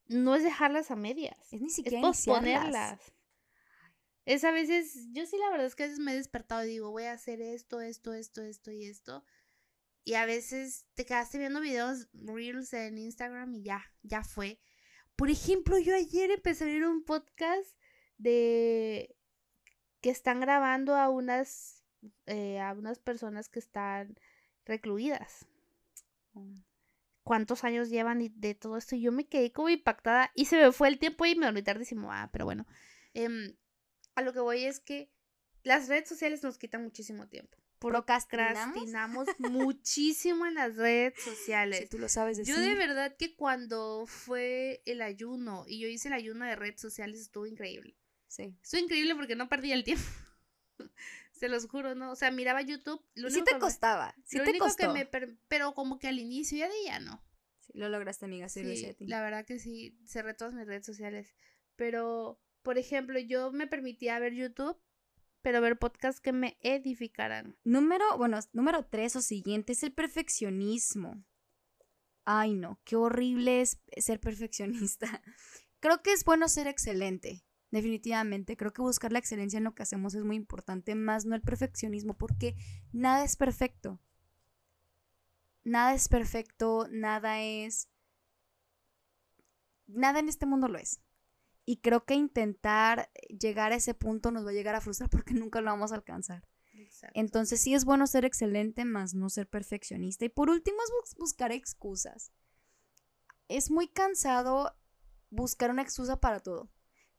no 0.06 0.34
es 0.34 0.42
dejarlas 0.42 0.90
a 0.90 0.96
medias. 0.96 1.36
Es 1.52 1.60
ni 1.60 1.68
siquiera 1.68 1.98
es 1.98 2.02
posponerlas. 2.02 3.00
Es 4.24 4.44
a 4.44 4.50
veces, 4.50 5.08
yo 5.12 5.26
sí 5.26 5.36
la 5.38 5.50
verdad 5.50 5.66
es 5.66 5.74
que 5.74 5.84
a 5.84 5.86
veces 5.86 6.00
me 6.00 6.12
he 6.12 6.16
despertado 6.16 6.64
y 6.64 6.68
digo, 6.68 6.90
voy 6.90 7.04
a 7.04 7.12
hacer 7.12 7.40
esto, 7.40 7.80
esto, 7.80 8.12
esto, 8.12 8.42
esto 8.42 8.70
y 8.70 8.84
esto. 8.84 9.24
Y 10.04 10.14
a 10.14 10.26
veces 10.26 10.86
te 10.94 11.04
quedaste 11.04 11.38
viendo 11.38 11.60
videos, 11.60 12.08
reels 12.12 12.72
en 12.72 12.98
Instagram 12.98 13.54
y 13.54 13.62
ya, 13.62 13.84
ya 14.02 14.22
fue. 14.22 14.60
Por 15.16 15.30
ejemplo, 15.30 15.78
yo 15.78 15.94
ayer 15.94 16.30
empecé 16.30 16.64
a 16.64 16.68
ver 16.68 16.84
un 16.84 17.04
podcast 17.04 17.76
de 18.16 19.16
que 20.00 20.10
están 20.10 20.40
grabando 20.40 20.94
a 20.94 21.08
unas, 21.08 21.84
eh, 22.26 22.60
a 22.60 22.72
unas 22.72 22.98
personas 22.98 23.48
que 23.48 23.58
están 23.58 24.18
recluidas. 24.64 25.46
Cuántos 27.28 27.62
años 27.62 27.90
llevan 27.90 28.32
de 28.36 28.54
todo 28.54 28.78
esto. 28.78 28.96
Y 28.96 29.02
yo 29.02 29.12
me 29.12 29.26
quedé 29.26 29.52
como 29.52 29.68
impactada 29.68 30.32
y 30.34 30.46
se 30.46 30.56
me 30.56 30.72
fue 30.72 30.88
el 30.88 30.98
tiempo 30.98 31.26
y 31.26 31.34
me 31.34 31.44
dormí 31.44 31.62
tardísimo. 31.62 32.10
Ah, 32.10 32.30
pero 32.32 32.46
bueno. 32.46 32.66
Em, 33.12 33.54
a 34.14 34.22
lo 34.22 34.32
que 34.32 34.40
voy 34.40 34.64
es 34.64 34.80
que 34.80 35.12
las 35.62 35.88
redes 35.88 36.08
sociales 36.08 36.42
nos 36.42 36.56
quitan 36.56 36.82
muchísimo 36.82 37.28
tiempo. 37.28 37.58
Procrastinamos 37.80 39.28
muchísimo 39.40 40.46
en 40.46 40.54
las 40.54 40.76
redes 40.76 41.22
sociales. 41.22 41.80
Si 41.80 41.88
tú 41.88 41.98
lo 41.98 42.08
sabes 42.08 42.38
decir. 42.38 42.54
Yo 42.54 42.60
de 42.62 42.74
verdad 42.74 43.14
que 43.18 43.36
cuando 43.36 44.06
fue 44.06 44.82
el 44.86 45.02
ayuno 45.02 45.66
y 45.68 45.80
yo 45.80 45.88
hice 45.88 46.08
el 46.08 46.14
ayuno 46.14 46.46
de 46.46 46.56
redes 46.56 46.80
sociales 46.80 47.20
estuvo 47.20 47.44
increíble. 47.44 47.94
Sí. 48.26 48.56
Estuvo 48.62 48.80
increíble 48.80 49.14
porque 49.14 49.36
no 49.36 49.50
perdí 49.50 49.72
el 49.72 49.84
tiempo. 49.84 50.08
Se 51.38 51.48
los 51.48 51.66
juro, 51.68 51.94
¿no? 51.94 52.12
O 52.12 52.16
sea, 52.16 52.30
miraba 52.30 52.62
YouTube. 52.62 53.00
Lo 53.14 53.30
sí 53.30 53.42
te 53.44 53.58
costaba. 53.58 54.14
Sí 54.24 54.38
te 54.44 54.58
costó. 54.58 54.92
me 54.92 55.06
pero 55.06 55.74
como 55.74 55.98
que 55.98 56.08
al 56.08 56.18
inicio 56.18 56.58
ya 56.58 56.68
de 56.68 56.84
ya 56.84 57.00
no. 57.00 57.24
Sí, 57.60 57.72
lo 57.74 57.88
lograste, 57.88 58.24
amiga. 58.24 58.48
Sí, 58.48 58.64
sí 58.76 58.96
la 59.06 59.22
verdad 59.22 59.44
que 59.44 59.58
sí. 59.58 59.96
Cerré 60.06 60.34
todas 60.34 60.54
mis 60.54 60.66
redes 60.66 60.84
sociales. 60.84 61.34
Pero, 61.76 62.40
por 62.62 62.76
ejemplo, 62.76 63.18
yo 63.20 63.52
me 63.52 63.68
permitía 63.68 64.18
ver 64.18 64.34
YouTube, 64.34 64.80
pero 65.42 65.60
ver 65.60 65.78
podcasts 65.78 66.20
que 66.20 66.32
me 66.32 66.58
edificaran. 66.60 67.56
Número, 67.62 68.04
bueno, 68.18 68.40
número 68.52 68.84
tres 68.84 69.14
o 69.14 69.22
siguiente 69.22 69.72
es 69.72 69.82
el 69.84 69.92
perfeccionismo. 69.92 71.24
Ay, 72.24 72.54
no, 72.54 72.80
qué 72.84 72.96
horrible 72.96 73.60
es 73.60 73.80
ser 73.96 74.20
perfeccionista. 74.20 75.06
Creo 75.80 76.02
que 76.02 76.12
es 76.12 76.24
bueno 76.24 76.48
ser 76.48 76.66
excelente. 76.66 77.44
Definitivamente, 77.70 78.56
creo 78.56 78.72
que 78.72 78.80
buscar 78.80 79.12
la 79.12 79.18
excelencia 79.18 79.58
en 79.58 79.64
lo 79.64 79.74
que 79.74 79.82
hacemos 79.82 80.14
es 80.14 80.24
muy 80.24 80.36
importante, 80.36 80.94
más 80.94 81.26
no 81.26 81.34
el 81.34 81.42
perfeccionismo, 81.42 82.14
porque 82.14 82.56
nada 82.92 83.24
es 83.24 83.36
perfecto. 83.36 84.00
Nada 85.64 85.94
es 85.94 86.08
perfecto, 86.08 86.86
nada 86.90 87.42
es... 87.42 87.88
Nada 89.86 90.20
en 90.20 90.28
este 90.28 90.46
mundo 90.46 90.68
lo 90.68 90.78
es. 90.78 91.00
Y 91.66 91.78
creo 91.78 92.06
que 92.06 92.14
intentar 92.14 93.10
llegar 93.28 93.72
a 93.72 93.76
ese 93.76 93.92
punto 93.92 94.30
nos 94.30 94.46
va 94.46 94.50
a 94.50 94.54
llegar 94.54 94.74
a 94.74 94.80
frustrar 94.80 95.10
porque 95.10 95.34
nunca 95.34 95.60
lo 95.60 95.70
vamos 95.70 95.92
a 95.92 95.96
alcanzar. 95.96 96.48
Entonces 97.12 97.60
sí 97.60 97.74
es 97.74 97.84
bueno 97.84 98.06
ser 98.06 98.24
excelente, 98.24 98.84
más 98.84 99.12
no 99.12 99.28
ser 99.28 99.48
perfeccionista. 99.48 100.24
Y 100.24 100.28
por 100.30 100.48
último 100.48 100.78
es 101.04 101.14
buscar 101.16 101.52
excusas. 101.52 102.32
Es 103.48 103.70
muy 103.70 103.88
cansado 103.88 104.74
buscar 105.30 105.70
una 105.70 105.82
excusa 105.82 106.18
para 106.20 106.40
todo 106.40 106.70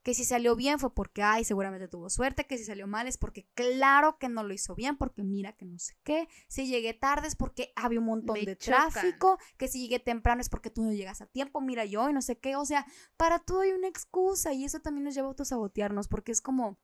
que 0.02 0.14
si 0.14 0.24
salió 0.24 0.56
bien 0.56 0.78
fue 0.78 0.94
porque, 0.94 1.22
ay, 1.22 1.44
seguramente 1.44 1.88
tuvo 1.88 2.08
suerte, 2.08 2.46
que 2.46 2.56
si 2.56 2.64
salió 2.64 2.86
mal 2.86 3.06
es 3.06 3.18
porque 3.18 3.48
claro 3.54 4.18
que 4.18 4.28
no 4.28 4.42
lo 4.42 4.54
hizo 4.54 4.74
bien, 4.74 4.96
porque 4.96 5.22
mira 5.22 5.52
que 5.52 5.66
no 5.66 5.78
sé 5.78 5.96
qué, 6.04 6.28
si 6.48 6.66
llegué 6.66 6.94
tarde 6.94 7.28
es 7.28 7.36
porque 7.36 7.72
había 7.76 7.98
un 7.98 8.06
montón 8.06 8.42
de 8.44 8.56
tráfico, 8.56 9.38
que 9.58 9.68
si 9.68 9.80
llegué 9.80 9.98
temprano 9.98 10.40
es 10.40 10.48
porque 10.48 10.70
tú 10.70 10.82
no 10.82 10.92
llegas 10.92 11.20
a 11.20 11.26
tiempo, 11.26 11.60
mira 11.60 11.84
yo 11.84 12.08
y 12.08 12.12
no 12.14 12.22
sé 12.22 12.38
qué, 12.38 12.56
o 12.56 12.64
sea, 12.64 12.86
para 13.16 13.40
todo 13.40 13.60
hay 13.60 13.72
una 13.72 13.88
excusa 13.88 14.54
y 14.54 14.64
eso 14.64 14.80
también 14.80 15.04
nos 15.04 15.14
lleva 15.14 15.28
a 15.28 15.30
autosabotearnos 15.30 16.08
porque 16.08 16.32
es 16.32 16.40
como, 16.40 16.78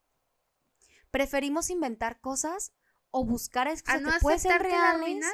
preferimos 1.10 1.70
inventar 1.70 2.20
cosas 2.20 2.74
o 3.10 3.24
buscar 3.24 3.66
excusas 3.66 4.02
que 4.02 4.20
pueden 4.20 4.40
ser 4.40 4.60
reales 4.60 5.24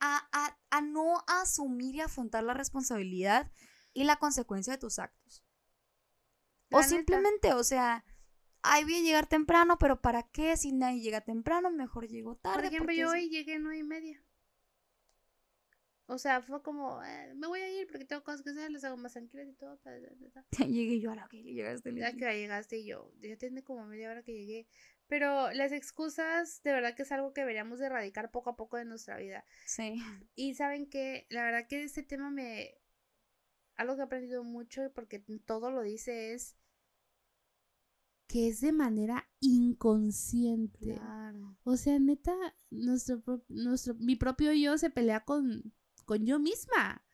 a, 0.00 0.56
a 0.70 0.80
no 0.80 1.22
asumir 1.26 1.96
y 1.96 2.00
afrontar 2.00 2.42
la 2.42 2.54
responsabilidad 2.54 3.50
y 3.92 4.04
la 4.04 4.16
consecuencia 4.16 4.72
de 4.72 4.78
tus 4.78 4.98
actos 4.98 5.44
o 6.70 6.82
simplemente, 6.82 7.52
o 7.54 7.64
sea, 7.64 8.04
ay, 8.62 8.84
voy 8.84 8.96
a 8.96 9.00
llegar 9.00 9.26
temprano, 9.26 9.78
pero 9.78 10.00
¿para 10.00 10.22
qué? 10.24 10.56
Si 10.56 10.72
nadie 10.72 11.00
llega 11.00 11.20
temprano, 11.20 11.70
mejor 11.70 12.08
llego 12.08 12.36
tarde. 12.36 12.56
Por 12.56 12.64
ejemplo, 12.66 12.92
yo 12.92 13.10
hoy 13.10 13.28
llegué 13.28 13.58
nueve 13.58 13.78
y 13.78 13.84
media. 13.84 14.22
O 16.10 16.16
sea, 16.16 16.40
fue 16.40 16.62
como, 16.62 17.02
eh, 17.04 17.34
me 17.34 17.48
voy 17.48 17.60
a 17.60 17.80
ir 17.80 17.86
porque 17.86 18.06
tengo 18.06 18.24
cosas 18.24 18.42
que 18.42 18.48
hacer, 18.48 18.70
les 18.70 18.82
hago 18.82 18.96
más 18.96 19.12
tranquilas 19.12 19.46
y 19.46 19.52
todo. 19.52 19.78
llegué 20.66 21.00
yo 21.00 21.10
a 21.10 21.16
la 21.16 21.28
que 21.28 21.42
llegaste. 21.42 21.94
Ya 21.94 22.16
que 22.16 22.32
llegaste 22.32 22.78
y 22.78 22.86
yo, 22.86 23.12
ya 23.20 23.36
tiene 23.36 23.62
como 23.62 23.84
media 23.84 24.10
hora 24.10 24.22
que 24.22 24.32
llegué. 24.32 24.66
Pero 25.06 25.52
las 25.52 25.70
excusas, 25.70 26.62
de 26.62 26.72
verdad 26.72 26.94
que 26.94 27.02
es 27.02 27.12
algo 27.12 27.34
que 27.34 27.42
deberíamos 27.42 27.78
de 27.78 27.86
erradicar 27.86 28.30
poco 28.30 28.50
a 28.50 28.56
poco 28.56 28.78
de 28.78 28.86
nuestra 28.86 29.18
vida. 29.18 29.44
Sí. 29.66 30.00
Y 30.34 30.54
saben 30.54 30.88
que, 30.88 31.26
la 31.28 31.42
verdad 31.44 31.66
que 31.68 31.82
este 31.82 32.02
tema 32.02 32.30
me... 32.30 32.74
Algo 33.76 33.94
que 33.94 34.00
he 34.00 34.04
aprendido 34.04 34.44
mucho, 34.44 34.90
porque 34.94 35.18
todo 35.44 35.70
lo 35.70 35.82
dice, 35.82 36.32
es 36.32 36.57
que 38.28 38.48
es 38.48 38.60
de 38.60 38.72
manera 38.72 39.26
inconsciente. 39.40 40.94
Claro. 40.94 41.56
O 41.64 41.76
sea, 41.76 41.98
neta, 41.98 42.32
nuestro, 42.70 43.22
nuestro, 43.48 43.94
mi 43.94 44.16
propio 44.16 44.52
yo 44.52 44.76
se 44.78 44.90
pelea 44.90 45.24
con, 45.24 45.74
con 46.04 46.24
yo 46.24 46.38
misma. 46.38 47.04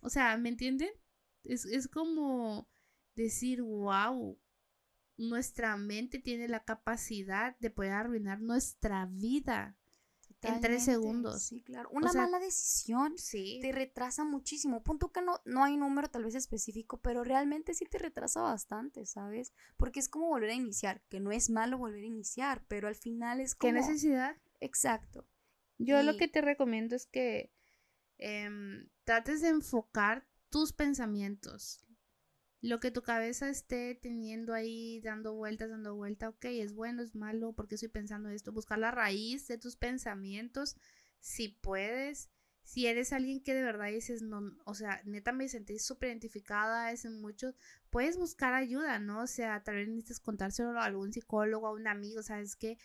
O 0.00 0.08
sea, 0.08 0.36
¿me 0.36 0.48
entienden? 0.48 0.90
Es, 1.42 1.64
es 1.66 1.88
como 1.88 2.68
decir, 3.16 3.60
wow, 3.60 4.38
nuestra 5.16 5.76
mente 5.76 6.20
tiene 6.20 6.48
la 6.48 6.64
capacidad 6.64 7.58
de 7.58 7.70
poder 7.70 7.92
arruinar 7.92 8.40
nuestra 8.40 9.06
vida 9.06 9.76
en 10.42 10.60
tres 10.60 10.84
segundos. 10.84 11.42
Sí, 11.42 11.62
claro. 11.62 11.88
Una 11.92 12.12
mala 12.12 12.38
decisión 12.38 13.14
te 13.30 13.72
retrasa 13.72 14.24
muchísimo. 14.24 14.82
Punto 14.82 15.10
que 15.10 15.22
no, 15.22 15.40
no 15.44 15.64
hay 15.64 15.76
número 15.76 16.08
tal 16.08 16.24
vez 16.24 16.34
específico, 16.34 16.98
pero 16.98 17.24
realmente 17.24 17.74
sí 17.74 17.84
te 17.84 17.98
retrasa 17.98 18.40
bastante, 18.42 19.06
¿sabes? 19.06 19.52
Porque 19.76 20.00
es 20.00 20.08
como 20.08 20.28
volver 20.28 20.50
a 20.50 20.54
iniciar, 20.54 21.02
que 21.08 21.20
no 21.20 21.32
es 21.32 21.50
malo 21.50 21.78
volver 21.78 22.04
a 22.04 22.06
iniciar, 22.06 22.64
pero 22.68 22.88
al 22.88 22.96
final 22.96 23.40
es 23.40 23.54
como... 23.54 23.72
¿Qué 23.72 23.80
necesidad? 23.80 24.36
Exacto. 24.60 25.26
Yo 25.78 26.02
lo 26.02 26.16
que 26.16 26.28
te 26.28 26.40
recomiendo 26.40 26.96
es 26.96 27.06
que 27.06 27.52
Em, 28.18 28.88
trates 29.04 29.42
de 29.42 29.48
enfocar 29.48 30.26
tus 30.50 30.72
pensamientos. 30.72 31.84
Lo 32.66 32.80
que 32.80 32.90
tu 32.90 33.02
cabeza 33.02 33.48
esté 33.48 33.94
teniendo 33.94 34.52
ahí, 34.52 35.00
dando 35.00 35.34
vueltas, 35.34 35.70
dando 35.70 35.94
vueltas, 35.94 36.30
ok, 36.30 36.46
es 36.46 36.74
bueno, 36.74 37.00
es 37.00 37.14
malo, 37.14 37.52
porque 37.52 37.76
estoy 37.76 37.88
pensando 37.90 38.28
esto? 38.28 38.50
Buscar 38.50 38.80
la 38.80 38.90
raíz 38.90 39.46
de 39.46 39.56
tus 39.56 39.76
pensamientos, 39.76 40.76
si 41.20 41.48
puedes. 41.48 42.28
Si 42.64 42.88
eres 42.88 43.12
alguien 43.12 43.40
que 43.40 43.54
de 43.54 43.62
verdad 43.62 43.86
dices, 43.86 44.22
no, 44.22 44.58
o 44.64 44.74
sea, 44.74 45.00
neta 45.04 45.30
me 45.30 45.48
sentí 45.48 45.78
súper 45.78 46.08
identificada, 46.08 46.90
es 46.90 47.04
en 47.04 47.20
muchos, 47.20 47.54
puedes 47.88 48.16
buscar 48.16 48.52
ayuda, 48.52 48.98
¿no? 48.98 49.20
O 49.22 49.26
sea, 49.28 49.62
tal 49.62 49.76
vez 49.76 49.86
necesitas 49.86 50.18
contárselo 50.18 50.80
a 50.80 50.86
algún 50.86 51.12
psicólogo, 51.12 51.68
a 51.68 51.72
un 51.72 51.86
amigo, 51.86 52.20
¿sabes 52.24 52.56
qué? 52.56 52.78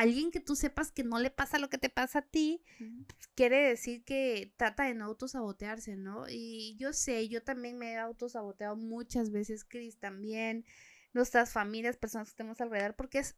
Alguien 0.00 0.32
que 0.32 0.40
tú 0.40 0.56
sepas 0.56 0.90
que 0.90 1.04
no 1.04 1.20
le 1.20 1.30
pasa 1.30 1.58
lo 1.58 1.70
que 1.70 1.78
te 1.78 1.88
pasa 1.88 2.18
a 2.18 2.22
ti, 2.28 2.64
pues, 2.78 3.28
quiere 3.36 3.68
decir 3.68 4.04
que 4.04 4.52
trata 4.56 4.84
de 4.84 4.94
no 4.94 5.04
autosabotearse, 5.04 5.96
¿no? 5.96 6.26
Y 6.28 6.76
yo 6.78 6.92
sé, 6.92 7.28
yo 7.28 7.44
también 7.44 7.78
me 7.78 7.92
he 7.92 7.98
autosaboteado 7.98 8.74
muchas 8.74 9.30
veces, 9.30 9.64
Chris 9.64 9.98
también, 10.00 10.64
nuestras 11.12 11.52
familias, 11.52 11.96
personas 11.96 12.30
que 12.30 12.38
tenemos 12.38 12.60
alrededor, 12.60 12.96
porque 12.96 13.20
es, 13.20 13.36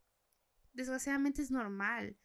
desgraciadamente 0.72 1.42
es 1.42 1.50
normal, 1.50 2.16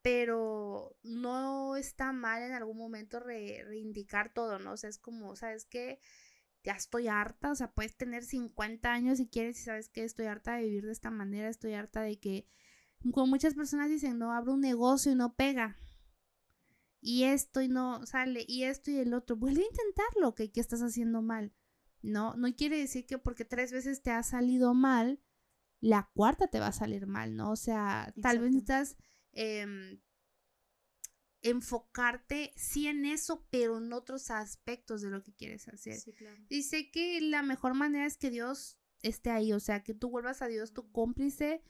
pero 0.00 0.96
no 1.02 1.76
está 1.76 2.12
mal 2.12 2.42
en 2.42 2.52
algún 2.52 2.78
momento 2.78 3.18
reindicar 3.18 4.32
todo, 4.32 4.60
¿no? 4.60 4.72
O 4.72 4.76
sea, 4.76 4.90
es 4.90 4.98
como, 4.98 5.34
¿sabes 5.34 5.64
qué? 5.66 5.98
ya 6.64 6.74
estoy 6.74 7.08
harta, 7.08 7.50
o 7.50 7.54
sea, 7.56 7.72
puedes 7.72 7.96
tener 7.96 8.22
50 8.22 8.92
años 8.92 9.18
si 9.18 9.26
quieres 9.26 9.58
y 9.58 9.64
sabes 9.64 9.88
que 9.88 10.04
estoy 10.04 10.26
harta 10.26 10.54
de 10.54 10.62
vivir 10.62 10.86
de 10.86 10.92
esta 10.92 11.10
manera, 11.10 11.48
estoy 11.48 11.74
harta 11.74 12.02
de 12.02 12.20
que 12.20 12.46
como 13.10 13.26
muchas 13.26 13.54
personas 13.54 13.90
dicen, 13.90 14.18
no, 14.18 14.32
abro 14.32 14.54
un 14.54 14.60
negocio 14.60 15.12
y 15.12 15.14
no 15.14 15.34
pega. 15.34 15.76
Y 17.00 17.24
esto 17.24 17.60
y 17.60 17.68
no 17.68 18.06
sale, 18.06 18.44
y 18.46 18.62
esto 18.62 18.90
y 18.90 18.98
el 18.98 19.12
otro. 19.12 19.36
Vuelve 19.36 19.62
a 19.62 19.66
intentarlo, 19.66 20.34
que, 20.34 20.52
que 20.52 20.60
estás 20.60 20.82
haciendo 20.82 21.20
mal. 21.20 21.52
No, 22.00 22.34
no 22.34 22.54
quiere 22.54 22.78
decir 22.78 23.06
que 23.06 23.18
porque 23.18 23.44
tres 23.44 23.72
veces 23.72 24.02
te 24.02 24.10
ha 24.10 24.22
salido 24.22 24.74
mal, 24.74 25.20
la 25.80 26.10
cuarta 26.14 26.46
te 26.46 26.60
va 26.60 26.68
a 26.68 26.72
salir 26.72 27.06
mal, 27.06 27.36
¿no? 27.36 27.50
O 27.50 27.56
sea, 27.56 28.14
tal 28.22 28.38
vez 28.38 28.52
necesitas 28.52 28.96
em, 29.32 30.00
enfocarte 31.42 32.52
sí 32.56 32.86
en 32.86 33.04
eso, 33.04 33.46
pero 33.50 33.78
en 33.78 33.92
otros 33.92 34.30
aspectos 34.30 35.02
de 35.02 35.10
lo 35.10 35.22
que 35.22 35.34
quieres 35.34 35.68
hacer. 35.68 35.98
Y 36.48 36.62
sé 36.62 36.90
que 36.90 37.20
la 37.20 37.42
mejor 37.42 37.74
manera 37.74 38.06
es 38.06 38.16
que 38.16 38.30
Dios 38.30 38.78
esté 39.02 39.30
ahí, 39.30 39.52
o 39.52 39.60
sea, 39.60 39.82
que 39.82 39.94
tú 39.94 40.08
vuelvas 40.08 40.40
a 40.42 40.46
Dios 40.46 40.72
tu 40.72 40.90
cómplice 40.92 41.62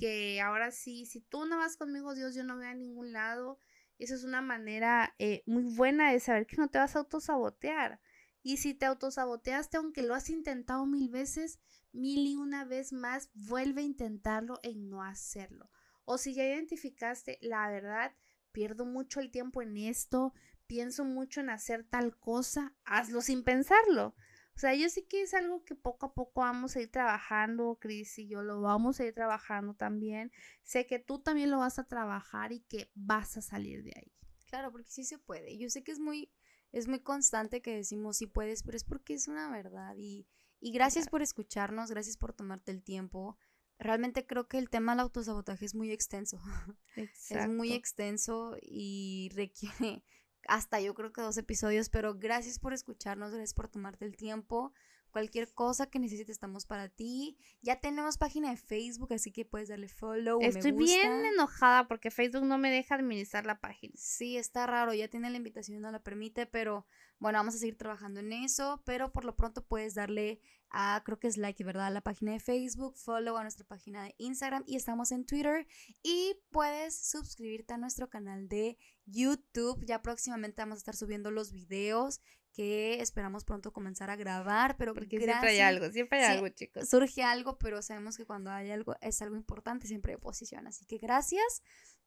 que 0.00 0.40
ahora 0.40 0.70
sí, 0.70 1.06
si 1.06 1.20
tú 1.20 1.44
no 1.44 1.58
vas 1.58 1.76
conmigo, 1.76 2.14
Dios, 2.14 2.34
yo 2.34 2.42
no 2.42 2.56
voy 2.56 2.66
a 2.66 2.74
ningún 2.74 3.12
lado. 3.12 3.58
Eso 3.98 4.14
es 4.14 4.24
una 4.24 4.40
manera 4.40 5.14
eh, 5.18 5.42
muy 5.46 5.62
buena 5.62 6.10
de 6.10 6.20
saber 6.20 6.46
que 6.46 6.56
no 6.56 6.68
te 6.68 6.78
vas 6.78 6.96
a 6.96 7.00
autosabotear. 7.00 8.00
Y 8.42 8.56
si 8.56 8.72
te 8.72 8.86
autosaboteaste, 8.86 9.76
aunque 9.76 10.02
lo 10.02 10.14
has 10.14 10.30
intentado 10.30 10.86
mil 10.86 11.10
veces, 11.10 11.60
mil 11.92 12.26
y 12.26 12.36
una 12.36 12.64
vez 12.64 12.92
más, 12.94 13.28
vuelve 13.34 13.82
a 13.82 13.84
intentarlo 13.84 14.58
en 14.62 14.88
no 14.88 15.02
hacerlo. 15.02 15.70
O 16.06 16.16
si 16.16 16.34
ya 16.34 16.44
identificaste, 16.44 17.38
la 17.42 17.68
verdad, 17.68 18.14
pierdo 18.52 18.86
mucho 18.86 19.20
el 19.20 19.30
tiempo 19.30 19.60
en 19.60 19.76
esto, 19.76 20.32
pienso 20.66 21.04
mucho 21.04 21.40
en 21.40 21.50
hacer 21.50 21.84
tal 21.84 22.16
cosa, 22.16 22.74
hazlo 22.84 23.20
sin 23.20 23.44
pensarlo. 23.44 24.14
O 24.60 24.66
sea, 24.68 24.74
yo 24.74 24.90
sé 24.90 25.06
que 25.06 25.22
es 25.22 25.32
algo 25.32 25.64
que 25.64 25.74
poco 25.74 26.04
a 26.04 26.12
poco 26.12 26.42
vamos 26.42 26.76
a 26.76 26.82
ir 26.82 26.90
trabajando, 26.90 27.78
Cris 27.80 28.18
y 28.18 28.28
yo 28.28 28.42
lo 28.42 28.60
vamos 28.60 29.00
a 29.00 29.06
ir 29.06 29.14
trabajando 29.14 29.72
también. 29.72 30.30
Sé 30.64 30.84
que 30.84 30.98
tú 30.98 31.18
también 31.18 31.50
lo 31.50 31.60
vas 31.60 31.78
a 31.78 31.84
trabajar 31.84 32.52
y 32.52 32.60
que 32.60 32.90
vas 32.94 33.38
a 33.38 33.40
salir 33.40 33.82
de 33.82 33.94
ahí. 33.96 34.12
Claro, 34.44 34.70
porque 34.70 34.90
sí 34.90 35.04
se 35.04 35.16
puede. 35.16 35.56
Yo 35.56 35.70
sé 35.70 35.82
que 35.82 35.92
es 35.92 35.98
muy, 35.98 36.30
es 36.72 36.88
muy 36.88 37.00
constante 37.00 37.62
que 37.62 37.74
decimos 37.74 38.18
sí 38.18 38.26
puedes, 38.26 38.62
pero 38.62 38.76
es 38.76 38.84
porque 38.84 39.14
es 39.14 39.28
una 39.28 39.50
verdad. 39.50 39.94
Y, 39.96 40.26
y 40.60 40.72
gracias 40.72 41.08
por 41.08 41.22
escucharnos, 41.22 41.90
gracias 41.90 42.18
por 42.18 42.34
tomarte 42.34 42.70
el 42.70 42.82
tiempo. 42.82 43.38
Realmente 43.78 44.26
creo 44.26 44.46
que 44.46 44.58
el 44.58 44.68
tema 44.68 44.92
del 44.92 45.00
autosabotaje 45.00 45.64
es 45.64 45.74
muy 45.74 45.90
extenso. 45.90 46.38
Es 46.96 47.48
muy 47.48 47.72
extenso 47.72 48.58
y 48.60 49.30
requiere 49.34 50.04
hasta 50.50 50.80
yo 50.80 50.94
creo 50.94 51.12
que 51.12 51.22
dos 51.22 51.38
episodios, 51.38 51.88
pero 51.88 52.16
gracias 52.16 52.58
por 52.58 52.72
escucharnos, 52.72 53.30
gracias 53.30 53.54
por 53.54 53.68
tomarte 53.68 54.04
el 54.04 54.16
tiempo. 54.16 54.72
Cualquier 55.12 55.52
cosa 55.54 55.86
que 55.86 56.00
necesites 56.00 56.30
estamos 56.30 56.66
para 56.66 56.88
ti. 56.88 57.36
Ya 57.62 57.80
tenemos 57.80 58.18
página 58.18 58.50
de 58.50 58.56
Facebook, 58.56 59.12
así 59.12 59.30
que 59.30 59.44
puedes 59.44 59.68
darle 59.68 59.88
follow. 59.88 60.40
Estoy 60.42 60.72
bien 60.72 61.24
enojada 61.24 61.86
porque 61.86 62.10
Facebook 62.10 62.44
no 62.44 62.58
me 62.58 62.70
deja 62.70 62.96
administrar 62.96 63.46
la 63.46 63.60
página. 63.60 63.92
Sí, 63.96 64.36
está 64.36 64.66
raro, 64.66 64.92
ya 64.92 65.06
tiene 65.06 65.30
la 65.30 65.36
invitación 65.36 65.78
y 65.78 65.80
no 65.80 65.92
la 65.92 66.02
permite, 66.02 66.46
pero 66.46 66.84
bueno, 67.20 67.38
vamos 67.38 67.54
a 67.54 67.58
seguir 67.58 67.76
trabajando 67.76 68.18
en 68.18 68.32
eso, 68.32 68.82
pero 68.84 69.12
por 69.12 69.24
lo 69.24 69.36
pronto 69.36 69.64
puedes 69.64 69.94
darle 69.94 70.40
a, 70.70 71.02
creo 71.04 71.18
que 71.18 71.28
es 71.28 71.36
like, 71.36 71.62
¿verdad? 71.64 71.86
A 71.86 71.90
la 71.90 72.00
página 72.00 72.32
de 72.32 72.40
Facebook, 72.40 72.96
follow 72.96 73.36
a 73.36 73.42
nuestra 73.42 73.66
página 73.66 74.04
de 74.04 74.14
Instagram 74.18 74.62
y 74.66 74.76
estamos 74.76 75.12
en 75.12 75.24
Twitter 75.26 75.66
y 76.02 76.36
puedes 76.50 76.96
suscribirte 76.96 77.74
a 77.74 77.78
nuestro 77.78 78.08
canal 78.08 78.48
de 78.48 78.78
YouTube. 79.06 79.84
Ya 79.84 80.02
próximamente 80.02 80.62
vamos 80.62 80.76
a 80.76 80.78
estar 80.78 80.96
subiendo 80.96 81.30
los 81.30 81.52
videos 81.52 82.20
que 82.52 83.00
esperamos 83.00 83.44
pronto 83.44 83.72
comenzar 83.72 84.10
a 84.10 84.16
grabar, 84.16 84.76
pero 84.76 84.94
porque 84.94 85.18
siempre 85.18 85.50
hay 85.50 85.60
algo, 85.60 85.90
siempre 85.90 86.24
hay 86.24 86.36
algo, 86.36 86.48
chicos. 86.48 86.88
Surge 86.88 87.22
algo, 87.22 87.58
pero 87.58 87.80
sabemos 87.82 88.16
que 88.16 88.24
cuando 88.24 88.50
hay 88.50 88.70
algo 88.70 88.96
es 89.00 89.22
algo 89.22 89.36
importante, 89.36 89.86
siempre 89.86 90.12
hay 90.12 90.16
oposición. 90.16 90.66
Así 90.66 90.84
que 90.84 90.98
gracias. 90.98 91.62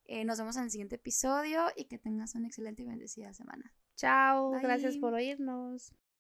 Eh, 0.06 0.26
nos 0.26 0.38
vemos 0.38 0.58
en 0.58 0.64
el 0.64 0.72
siguiente 0.72 0.96
episodio 0.96 1.68
y 1.78 1.86
que 1.86 1.98
tengas 1.98 2.36
una 2.36 2.48
excelente 2.48 2.84
y 2.84 2.86
bendecida 2.86 3.34
semana. 3.34 3.74
Chao, 3.96 4.52
gracias 4.52 4.98
por 4.98 5.14
oírnos. 5.14 5.94